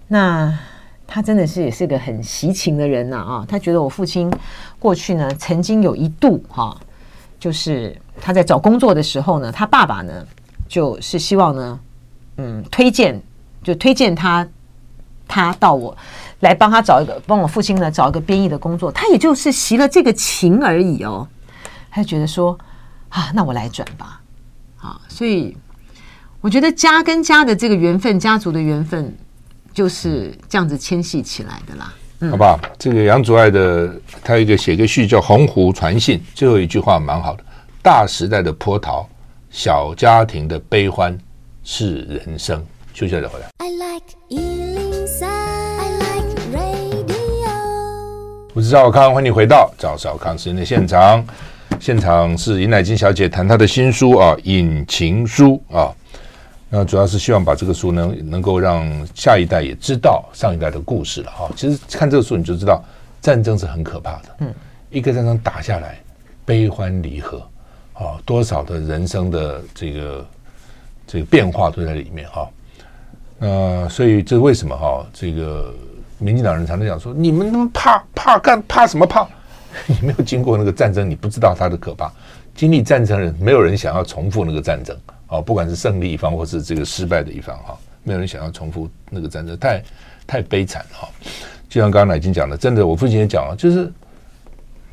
[0.07, 0.55] 那
[1.07, 3.45] 他真的是也是个很惜情的人呐啊。
[3.49, 4.31] 他觉得我父亲
[4.77, 6.79] 过去呢，曾经有一度哈，
[7.39, 10.25] 就是他在找工作的时候呢，他爸爸呢
[10.67, 11.79] 就是希望呢，
[12.37, 13.21] 嗯，推荐
[13.63, 14.47] 就推荐他
[15.27, 15.95] 他到我
[16.39, 21.27] 来帮他找一个，帮我父亲呢找一个编译的工作，他也就是习了这个情而已哦。
[21.89, 22.57] 他就觉得说
[23.09, 24.21] 啊，那我来转吧，
[24.79, 25.55] 啊，所以
[26.41, 29.15] 我觉得家跟家的这个缘分，家族的缘分
[29.73, 31.93] 就是这样子牵系起来的啦。
[32.19, 37.43] 嗯、好吧，这个杨祖爱的他有一个写个序叫《鸿鹄传信》，最后一句话蛮好的：
[37.83, 39.07] 大时代的波涛，
[39.51, 41.15] 小家庭的悲欢
[41.63, 42.65] 是人生。
[42.91, 43.47] 休息再回来。
[43.59, 44.17] I like
[48.55, 51.23] 我是赵少康，欢迎你回到赵少康时间的现场。
[51.79, 55.93] 现场是尹乃菁小姐谈她的新书啊，《隐情书》啊。
[56.69, 61.49] 那主要是希望把这个书能能够让下一代也知道上一代的故事了哈。
[61.55, 62.83] 其实看这个书你就知道，
[63.21, 64.35] 战争是很可怕的。
[64.39, 64.53] 嗯，
[64.89, 65.99] 一个战争打下来，
[66.45, 67.41] 悲欢离合
[67.93, 70.25] 啊，多少的人生的这个
[71.05, 72.49] 这个变化都在里面哈。
[73.39, 75.73] 那，所以这为什么哈这个？
[76.19, 79.27] 民进党人常常讲说：“你们那么怕怕干怕什么怕？
[79.85, 82.11] 你没有经过那个战争，你不知道它的可怕。
[82.55, 84.97] 经历战争的人，没有人想要重复那个战争
[85.27, 85.39] 啊！
[85.39, 89.83] 不管是胜利一方或是这个失败的一方哈，没有人想要重复那个战争，太
[90.25, 91.07] 太悲惨哈。
[91.69, 93.91] 就像刚刚乃金讲的，真的，我父亲也讲了，就是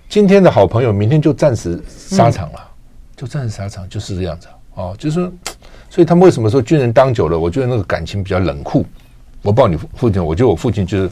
[0.09, 2.71] 今天的好朋友，明天就战死沙场了，
[3.17, 4.95] 就战死沙场，就是这样子哦。
[4.99, 5.33] 就是说，
[5.89, 8.85] 所以他们为什么说军人当久了，我觉得那个感情比较冷酷。”
[9.43, 11.11] 我抱你父亲，我觉得我父亲就是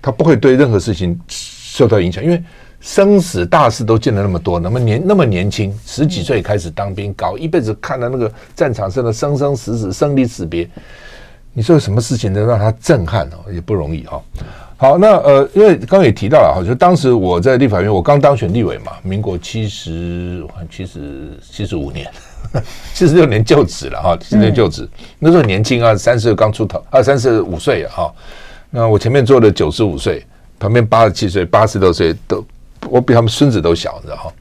[0.00, 2.42] 他不会对任何事情受到影响，因为
[2.80, 10.68] 生死大事都见了那么多，那么年那么年轻，十几岁开始当兵，搞一辈子看到那个战场上的生生死死、生离死别，
[11.52, 13.52] 你说有什么事情能让他震撼哦？
[13.52, 14.22] 也不容易哈。
[14.76, 22.06] 好，那呃，因为刚刚也提到了哈，就当时我在立法院，我刚当选立委嘛，民国七十七十七十五年。
[22.94, 28.14] 七十六年就职了哈，七十六年就职，那时候年轻啊，三十岁刚出头，二三十五岁啊哈。
[28.70, 30.24] 那我前面坐的九十五岁，
[30.58, 32.44] 旁边八十七岁、八十多岁都，
[32.90, 34.32] 我比他们孙子都小，你知道哈。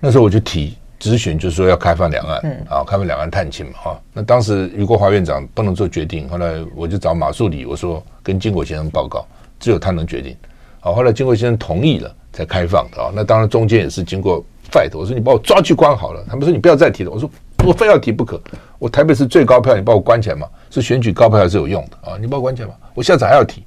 [0.00, 4.00] 那时候我就提咨询，就是说要开放两岸，啊，开放两岸探亲嘛哈。
[4.12, 9.26] 那当时余国华院长不能做决定，后来我就找马树礼，我说跟金国先生报告，
[9.58, 10.36] 只有他能决定。
[10.80, 13.10] 好，后来金国先生同意了，才开放的啊。
[13.14, 14.44] 那当然中间也是经过。
[14.70, 16.22] fight，我说你把我抓去关好了。
[16.28, 17.10] 他们说你不要再提了。
[17.10, 17.30] 我说
[17.64, 18.38] 我非要提不可。
[18.78, 20.46] 我台北市最高票，你把我关起来嘛？
[20.68, 22.18] 是选举高票还是有用的啊？
[22.20, 22.74] 你把我关起来嘛？
[22.92, 23.64] 我下次还要提。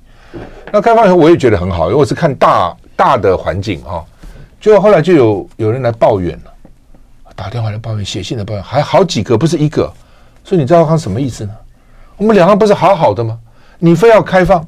[0.71, 4.05] 那开放以后我也觉得很好，因为我是看大大的环境啊。
[4.61, 6.53] 结果后来就有有人来抱怨了，
[7.35, 9.91] 打电话来抱怨，写信来抱怨，还好几个，不是一个。
[10.43, 11.51] 所以你知道他什么意思呢？
[12.15, 13.37] 我们两岸不是好好的吗？
[13.79, 14.63] 你非要开放，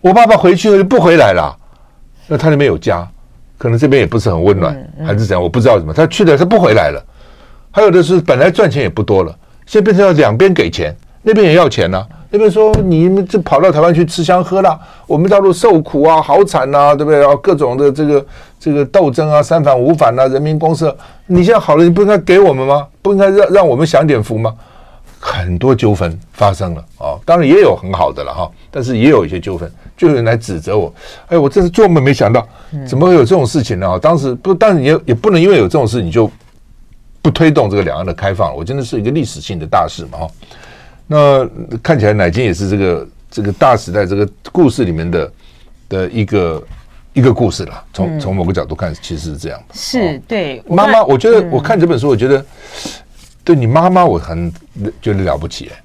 [0.00, 1.54] 我爸爸回去了就不回来了，
[2.26, 3.06] 那他那边有家。
[3.56, 4.74] 可能这边也不是很温暖，
[5.06, 5.42] 还是怎样？
[5.42, 7.04] 我不知道怎么，他去了他不回来了。
[7.70, 12.08] 还有的是本来赚钱也不多了，现在变成要两边给钱，那边也要钱呢、啊。
[12.34, 17.20] 那边说你们这跑到台湾去吃香喝辣，我们大陆受苦啊，好惨呐、对不对？
[17.20, 18.26] 然后各种的这个
[18.58, 20.96] 这个斗争啊，三反五反啊，人民公社，
[21.28, 22.88] 你现在好了，你不应该给我们吗？
[23.00, 24.52] 不应该让让我们享点福吗？
[25.20, 30.92] 很多纠纷发生了啊、哦，当然也有很好的了哈，但是也有一些纠纷，就有人来指责我，
[31.28, 32.44] 哎，我真是做梦没想到，
[32.84, 33.96] 怎么会有这种事情呢？
[34.00, 36.28] 当时不，但是也也不能因为有这种事你就
[37.22, 40.26] 不推动这个两岸的开放，我真的是一个历史性的大事嘛哈。
[41.06, 41.48] 那
[41.82, 45.32] 看起来乃金也是这个这个大时代这个故事里面的
[45.88, 46.62] 的一个
[47.12, 49.62] 一个故事了，从从某个角度看，其实是这样。
[49.72, 52.44] 是对妈妈，我觉得我看这本书，我觉得。
[53.46, 54.50] 对你妈妈，我很
[55.02, 55.76] 觉得了不起哎！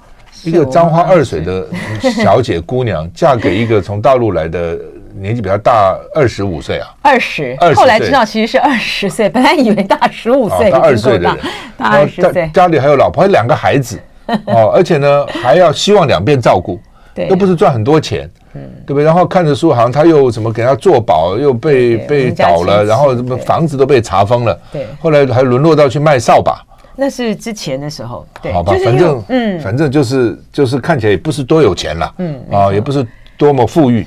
[0.43, 1.67] 一个沾花二水的
[2.23, 4.79] 小姐姑娘，嫁给一个从大陆来的
[5.19, 11.37] 年纪比较大二十五岁啊，二十，后来知道其实是二十岁，本来以为大十五岁，大二十岁的人，
[11.75, 13.99] 大二十岁，家里还有老婆，还有两个孩子
[14.47, 16.79] 哦，而且呢还要希望两边照顾，
[17.13, 19.03] 对，又不是赚很多钱，嗯，对不对？
[19.03, 26.63] 然后看着书，好像他又什么给他做保，又被被倒了，然后什么房子都被查封了，对，后来还沦落到去卖扫把。
[26.95, 34.05] 那是之前的时候，对，好吧，反正嗯，反正就是就是看起来也不是多有钱了，嗯啊，也不是多么富裕，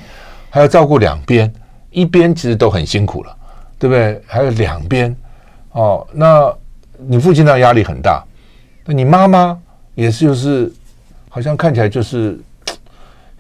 [0.51, 1.51] 还要照顾两边，
[1.91, 3.35] 一边其实都很辛苦了，
[3.79, 4.21] 对不对？
[4.27, 5.17] 还有两边，
[5.73, 6.53] 哦，那
[6.99, 8.23] 你父亲那压力很大，
[8.85, 9.59] 那你妈妈
[9.95, 10.73] 也是就是
[11.29, 12.38] 好像看起来就是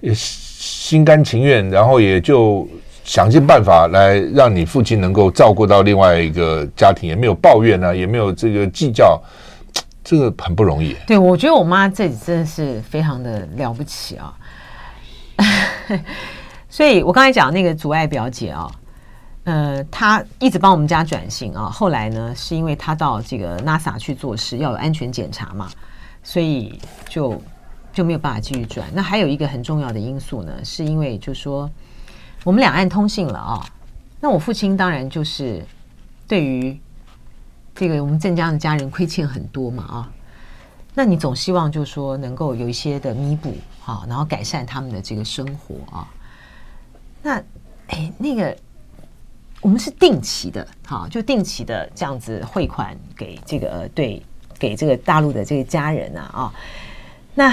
[0.00, 2.68] 也心甘情愿，然后也就。
[3.04, 9.20] 想尽办法来让你父亲能够照顾到另外一个家庭，也没有抱怨啊，也没有这个计较，
[10.04, 10.96] 这个很不容易。
[11.04, 14.32] 对，我觉得我妈这真的是非常的了不起啊。
[16.70, 18.70] 所以我刚才讲那个阻碍表姐啊，
[19.44, 25.68] 呃，她一直帮我们家转型啊，后来呢，是因为她到这个 NASA 去做事，要有安全检查嘛，
[26.22, 27.42] 所以就
[27.92, 28.88] 就没有办法继续转。
[28.92, 31.70] 那还有一个很重要的因素呢，是因为就说。
[32.44, 33.64] 我们两岸通信了啊，
[34.18, 35.64] 那我父亲当然就是
[36.26, 36.76] 对于
[37.72, 40.12] 这个我们镇江的家人亏欠很多嘛啊，
[40.92, 43.54] 那你总希望就是说能够有一些的弥补
[43.86, 46.08] 啊，然后改善他们的这个生活啊。
[47.22, 47.40] 那
[47.90, 48.56] 哎，那个
[49.60, 54.20] 我们是定期的哈，就定期的这样子汇款给这个对
[54.62, 56.52] 给这个大陆的这个家人啊啊，
[57.34, 57.52] 那。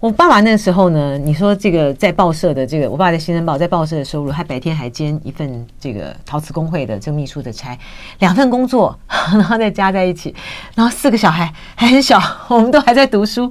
[0.00, 7.78] 我爸爸那时候呢，你说这个在报社的这个，我爸在《新生报》在报社的收入，他白天还兼一份这个陶瓷工会的这个秘书的差，
[8.18, 10.34] 两份工作， 然后再加在一起，
[10.74, 13.50] 然后四个小孩还很小，我们都还在读书，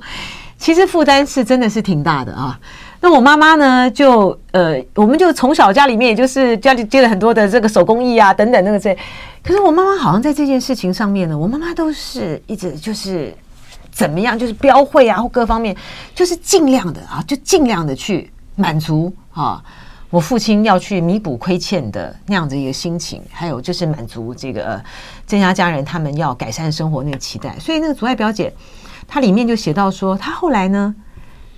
[0.60, 2.60] 其实负担是真的是挺大的啊。
[3.04, 8.98] 那我妈妈呢，就呃，我们就从小家里面也就是家里接了很多的这个手工艺啊等等那个这，
[9.44, 13.32] 可是我妈妈好像在这件事情上面呢，我妈妈都是一直就是。
[13.92, 14.40] 怎么样？
[14.40, 15.78] 就是标会啊，或各方面，
[16.16, 19.64] 就是尽量的啊，就尽量的去满足啊，
[20.10, 24.84] 我父亲要去弥补亏欠的那样子一个心情，还有就是满足这个
[25.28, 27.56] 郑家家人他们要改善生活那个期待。
[27.60, 28.52] 所以那个祖爱表姐，
[29.08, 30.96] 她里面就写到说，她后来呢。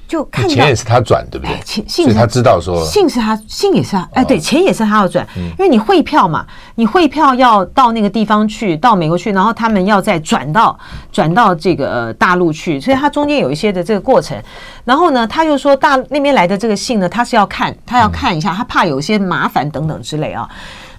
[0.07, 1.59] 就看钱也是他转，对不对？
[1.63, 4.07] 钱，信是他知道说，信是他，信也是他。
[4.13, 6.45] 哎，对，钱也是他要转，因为你汇票嘛，
[6.75, 10.77] 你汇票要到那个地方去，到美国去，然后他们要再转到
[11.11, 14.39] 转到这个大陆去，所以他中间有一些的这个过程。
[14.83, 20.47] 然后呢，他就说大那边来的这个信呢，他是要看，他要看一下，他怕有些麻烦等等之类啊。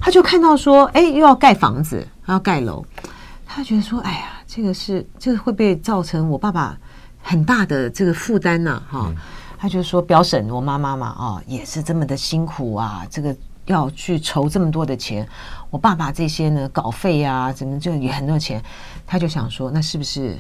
[0.00, 2.84] 他就看到说，哎，又要盖房子，还要盖楼，
[3.46, 6.76] 他觉得说，哎呀，这个是这个会不会造成我爸爸？
[7.28, 9.12] 很大的这个负担呐，哈，
[9.58, 15.28] 他就说表婶，我妈妈嘛，啊，也是这么的辛苦啊，这个要去筹这么多的钱，
[15.68, 18.62] 我爸爸这些呢，稿费啊，怎么就也很多钱，
[19.04, 20.38] 他就想说，那是不是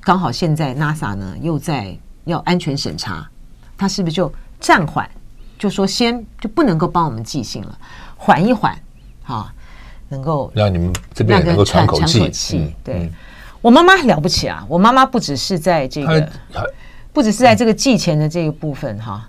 [0.00, 3.24] 刚好现在 NASA 呢又在要安全审查，
[3.76, 5.08] 他是不是就暂缓，
[5.56, 7.78] 就说先就不能够帮我们寄信了，
[8.16, 8.76] 缓一缓，
[9.24, 9.54] 啊，
[10.08, 13.08] 能够让你们这边能够喘口气，对。
[13.60, 14.64] 我妈妈了不起啊！
[14.68, 16.28] 我妈妈不只是在这个，
[17.12, 19.28] 不只是在这个寄钱的这个部分哈。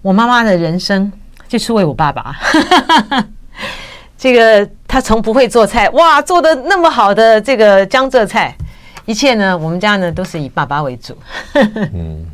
[0.00, 1.12] 我妈妈的人生
[1.46, 2.34] 就是为我爸爸。
[4.16, 8.56] 这个她从不会做菜，哇，做的那么好的这个江浙菜，
[9.04, 11.14] 一切呢，我们家呢都是以爸爸为主。
[11.92, 12.24] 嗯，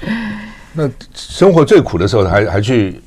[0.74, 3.02] 那生活最苦的时候还还去？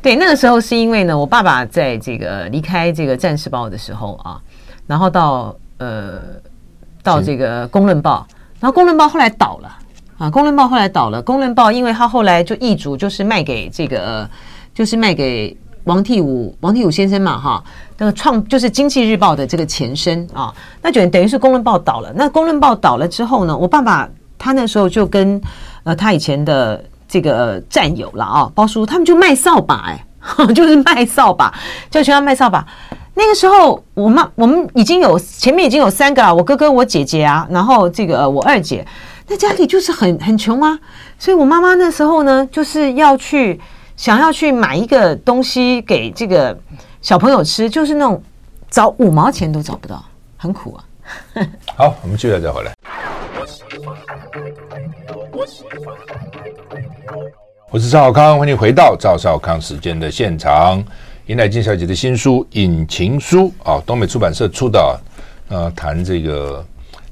[0.00, 4.40] 对，那个时候是因为呢，我爸爸在这个离开这个《战士报》的时候啊，
[4.86, 6.20] 然后到呃。
[7.02, 8.26] 到这个《公论报》，
[8.60, 9.78] 然后《公论报》后来倒了。
[10.18, 14.28] 啊，《公论报》后来倒了，《公论报》因为他后来就易主，就是卖给这个，
[14.72, 17.64] 就是卖给王替武，王替武先生嘛，哈，
[17.98, 22.12] 那个创就是《经济日报》的这个前身啊，那就等于是《公论报》倒了。
[22.14, 25.40] 那《公论报》倒了之后呢，我爸爸他那时候就跟
[25.82, 30.06] 呃他以前的这个战友了啊，包叔他们就卖扫把，哎，
[30.54, 31.52] 就是卖扫把，
[31.90, 32.64] 就全要卖扫把。
[33.14, 38.86] 那个时候，我妈我们已经有前面已经有三个了，我哥哥、我姐姐啊，然后这个我二姐，
[39.28, 40.78] 那家里就是很很穷啊，
[41.18, 43.60] 所以我妈妈那时候呢，就是要去
[43.96, 46.58] 想要去买一个东西给这个
[47.02, 48.22] 小朋友吃，就是那种
[48.70, 50.02] 找五毛钱都找不到，
[50.38, 50.84] 很苦啊。
[51.76, 52.72] 好，我们接下来再回来。
[57.70, 60.82] 我是赵少康，欢迎回到赵少康时间的现场。
[61.26, 65.00] 尹乃菁小姐的新书《引情书》啊，东美出版社出的，
[65.48, 66.64] 呃，谈这个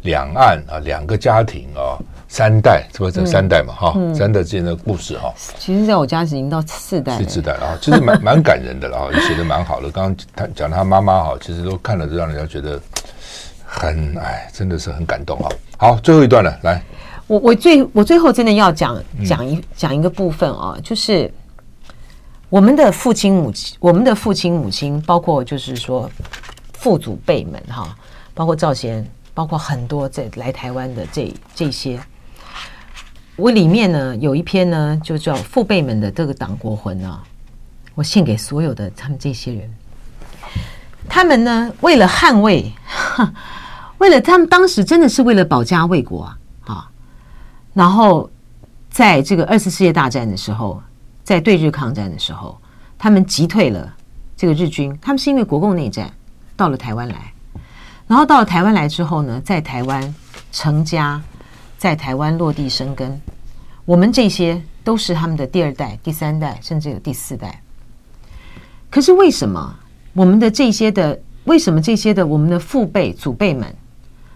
[0.03, 1.95] 两岸啊，两个家庭啊，
[2.27, 3.73] 三代，是不是这三代嘛？
[3.73, 5.33] 哈、嗯，三代之间的故事哈。
[5.61, 9.89] 其实，在我家已经到四代了，四代了啊，其实蛮蛮感人的了啊， 写的蛮好的。
[9.93, 12.81] 刚刚他讲他妈妈哈，其实都看了，都让人家觉得
[13.65, 15.49] 很哎，真的是很感动啊。
[15.79, 16.83] 好，最后一段了，来，
[17.29, 21.33] 我我最我最后真的要讲讲一讲一个部分啊，就是。
[22.51, 26.11] 我们的父亲母亲，我们的父亲母亲，包括就是说
[26.73, 27.97] 父祖辈们哈，
[28.35, 32.01] 包括赵贤，包括很多在来台湾的这这些，
[33.37, 37.23] 我里面呢有一篇呢，就叫父辈们的这个党国魂啊，
[37.95, 39.71] 我献给所有的他们这些人，
[41.09, 42.73] 他们呢为了捍卫，
[43.99, 46.91] 为了他们当时真的是为了保家卫国啊啊，
[47.75, 48.29] 然后
[48.91, 50.83] 在这个二次世界大战的时候。
[51.31, 52.59] 在对日抗战的时候，
[52.99, 53.95] 他们击退了
[54.37, 54.99] 这个日军。
[55.01, 56.11] 他们是因为国共内战
[56.57, 57.33] 到了台湾来，
[58.09, 60.13] 然后到了台湾来之后呢，在台湾
[60.51, 61.23] 成家，
[61.79, 63.17] 在台湾落地生根。
[63.85, 67.63] 我们这些都是他们的第二代、第三代，甚至有第四代。
[68.91, 69.73] 可是为什么
[70.15, 73.73] 我们的这些的，为什么这些的我们的父辈、祖辈们，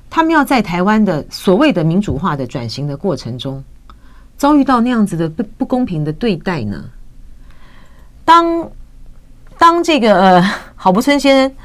[0.09, 3.65] 他们要在台湾的所谓的民主化的转型的过程中，
[4.37, 6.85] 遭遇到那样子的不不公平的对待呢？
[8.25, 8.71] 当
[9.59, 11.57] 当这个呃郝柏村先生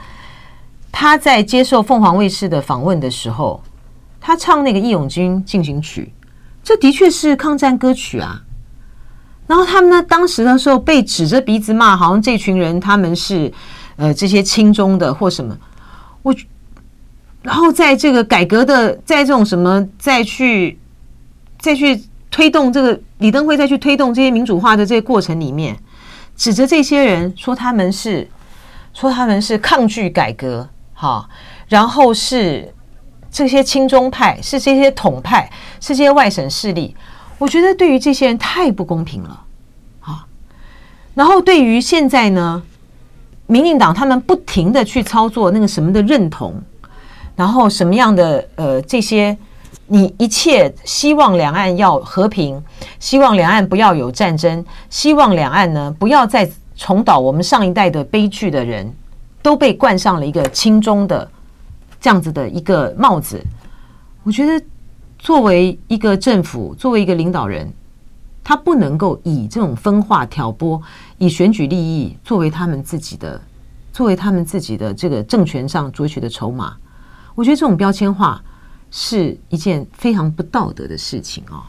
[0.91, 3.61] 他在接受凤凰卫视的访问的时候，
[4.19, 6.11] 他唱那个《义勇军进行曲》，
[6.63, 8.41] 这的确是抗战歌曲啊。
[9.47, 13.51] 然后他们呢，当时的时候被指着鼻子骂，好像这群人他们是
[13.95, 15.57] 呃这些亲中的或什么。
[16.21, 16.35] 我，
[17.41, 20.77] 然后在这个改革的，在这种什么再去
[21.57, 21.99] 再去
[22.31, 25.77] 推动这个李登辉再去推动这些民主化的这个过程里面，
[26.35, 28.27] 指着这些人说他们是
[28.93, 31.27] 说他们是抗拒改革，哈，
[31.67, 32.73] 然后是
[33.31, 35.49] 这些亲中派，是这些统派，
[35.79, 36.95] 是这些外省势力。
[37.37, 39.43] 我觉得对于这些人太不公平了，
[40.01, 40.25] 啊！
[41.15, 42.61] 然后对于现在呢，
[43.47, 46.61] 民进党他们不停的去操作那个什么的认同，
[47.35, 49.37] 然后什么样的呃这些，
[49.89, 52.63] 你一切希望两岸要和平，
[52.99, 58.89] 希望两岸不要有战争，希望两岸呢不要再重蹈我们上一代的悲剧的人，
[59.41, 61.29] 都被冠上了一个亲中的
[61.99, 63.43] 这样子的一个帽子，
[64.23, 64.65] 我觉得。
[65.21, 67.69] 作为一个政府，作为一个领导人，
[68.41, 70.81] 他不能够以这种分化挑拨，
[71.17, 73.41] 以选举利益作为他们自己的，
[73.91, 76.73] 作为他们自己的这个政权上攫取的筹码。
[77.35, 78.41] 我觉得这种标签化
[78.91, 81.63] 是一件非常不道德的事情哦！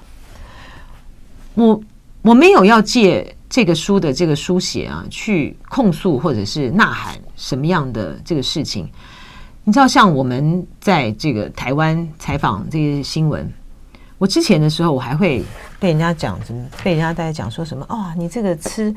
[1.55, 1.81] 我
[2.23, 8.89] 我没有要借这个书的这个书写啊，去控诉或者是呐喊什么样的这个事情。
[9.65, 13.53] 你知道，像我们在这个台湾采访这些新闻，
[14.17, 15.45] 我之前的时候，我还会
[15.79, 16.67] 被人家讲什么？
[16.83, 17.85] 被人家大家讲说什么？
[17.89, 18.95] 哦，你这个吃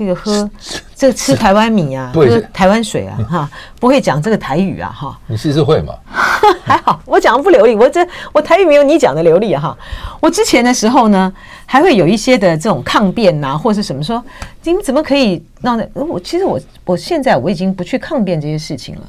[0.00, 0.50] 这个喝
[0.94, 5.20] 这个吃台湾米啊，喝台湾水啊，哈，不会讲这个台语啊，哈。
[5.26, 5.92] 你试试会吗？
[6.64, 8.00] 还好，我讲的不流利，我这
[8.32, 9.76] 我台语没有你讲的流利哈。
[10.18, 11.30] 我之前的时候呢，
[11.66, 14.24] 还会有一些的这种抗辩呐，或是什么说，
[14.62, 16.18] 你们怎么可以让我？
[16.18, 19.02] 其实我我现在我已经不去抗辩这些事情了。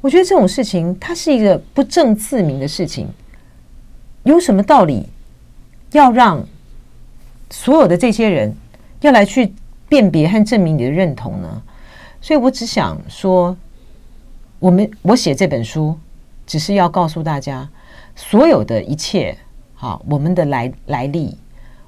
[0.00, 3.06] 我觉得这种事情，它是一个不正自明的事情，
[4.22, 5.06] 有什么道理
[5.92, 6.42] 要让
[7.50, 8.56] 所有的这些人
[9.00, 9.52] 要来去
[9.94, 11.62] 辨别和证明你的认同呢？
[12.20, 13.56] 所以我只想说，
[14.58, 15.96] 我们我写这本书，
[16.44, 17.68] 只是要告诉大家，
[18.16, 19.38] 所有的一切，
[19.72, 21.38] 好，我们的来来历，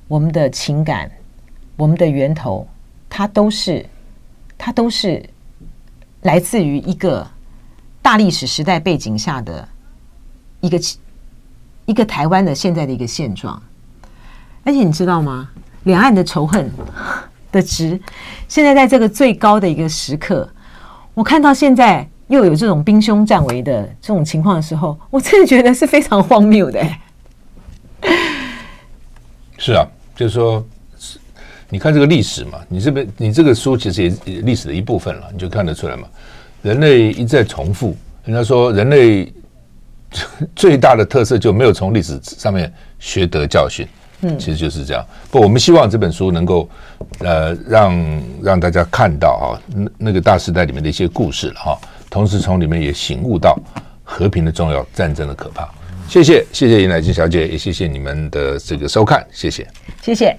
[0.07, 1.11] 我们的情感，
[1.77, 2.65] 我们的源头，
[3.11, 3.85] 它都是，
[4.57, 5.29] 它都是
[6.23, 7.27] 来自于一个。
[8.03, 9.69] 大历史时代背景下的
[10.61, 10.81] 一个
[11.87, 13.61] 一个台湾的现在的一个现状，
[14.63, 15.51] 而且你知道吗？
[15.83, 16.71] 两岸的仇恨
[17.57, 17.99] 的值，
[18.47, 20.47] 现在在这个最高的一个时刻，
[21.15, 26.87] 我看到现在又有这种兵凶战危的这种情况的时候，我真的觉得是非常荒谬的。
[29.59, 30.65] 是啊，就是说，
[31.71, 34.11] 你看这个历史嘛，你这边你这个书其实也
[34.43, 36.07] 历史的一部分了，你就看得出来嘛。
[36.63, 39.33] 人类一再重复，人家说人类
[40.55, 43.87] 最大的特色就没有从历史上面学得教训，
[44.23, 45.05] 嗯，其实就是这样。
[45.31, 46.69] 不，我们希望这本书能够
[47.19, 53.59] 呃让让大家看到啊那那个大时代里面的一些故事了哈，同时从里面也醒悟到
[54.03, 55.69] 和平的重要，战争的可怕。
[56.09, 59.67] 谢谢谢谢尹乃金小姐，也谢谢你们的这个收看，谢谢
[60.01, 60.35] 谢谢。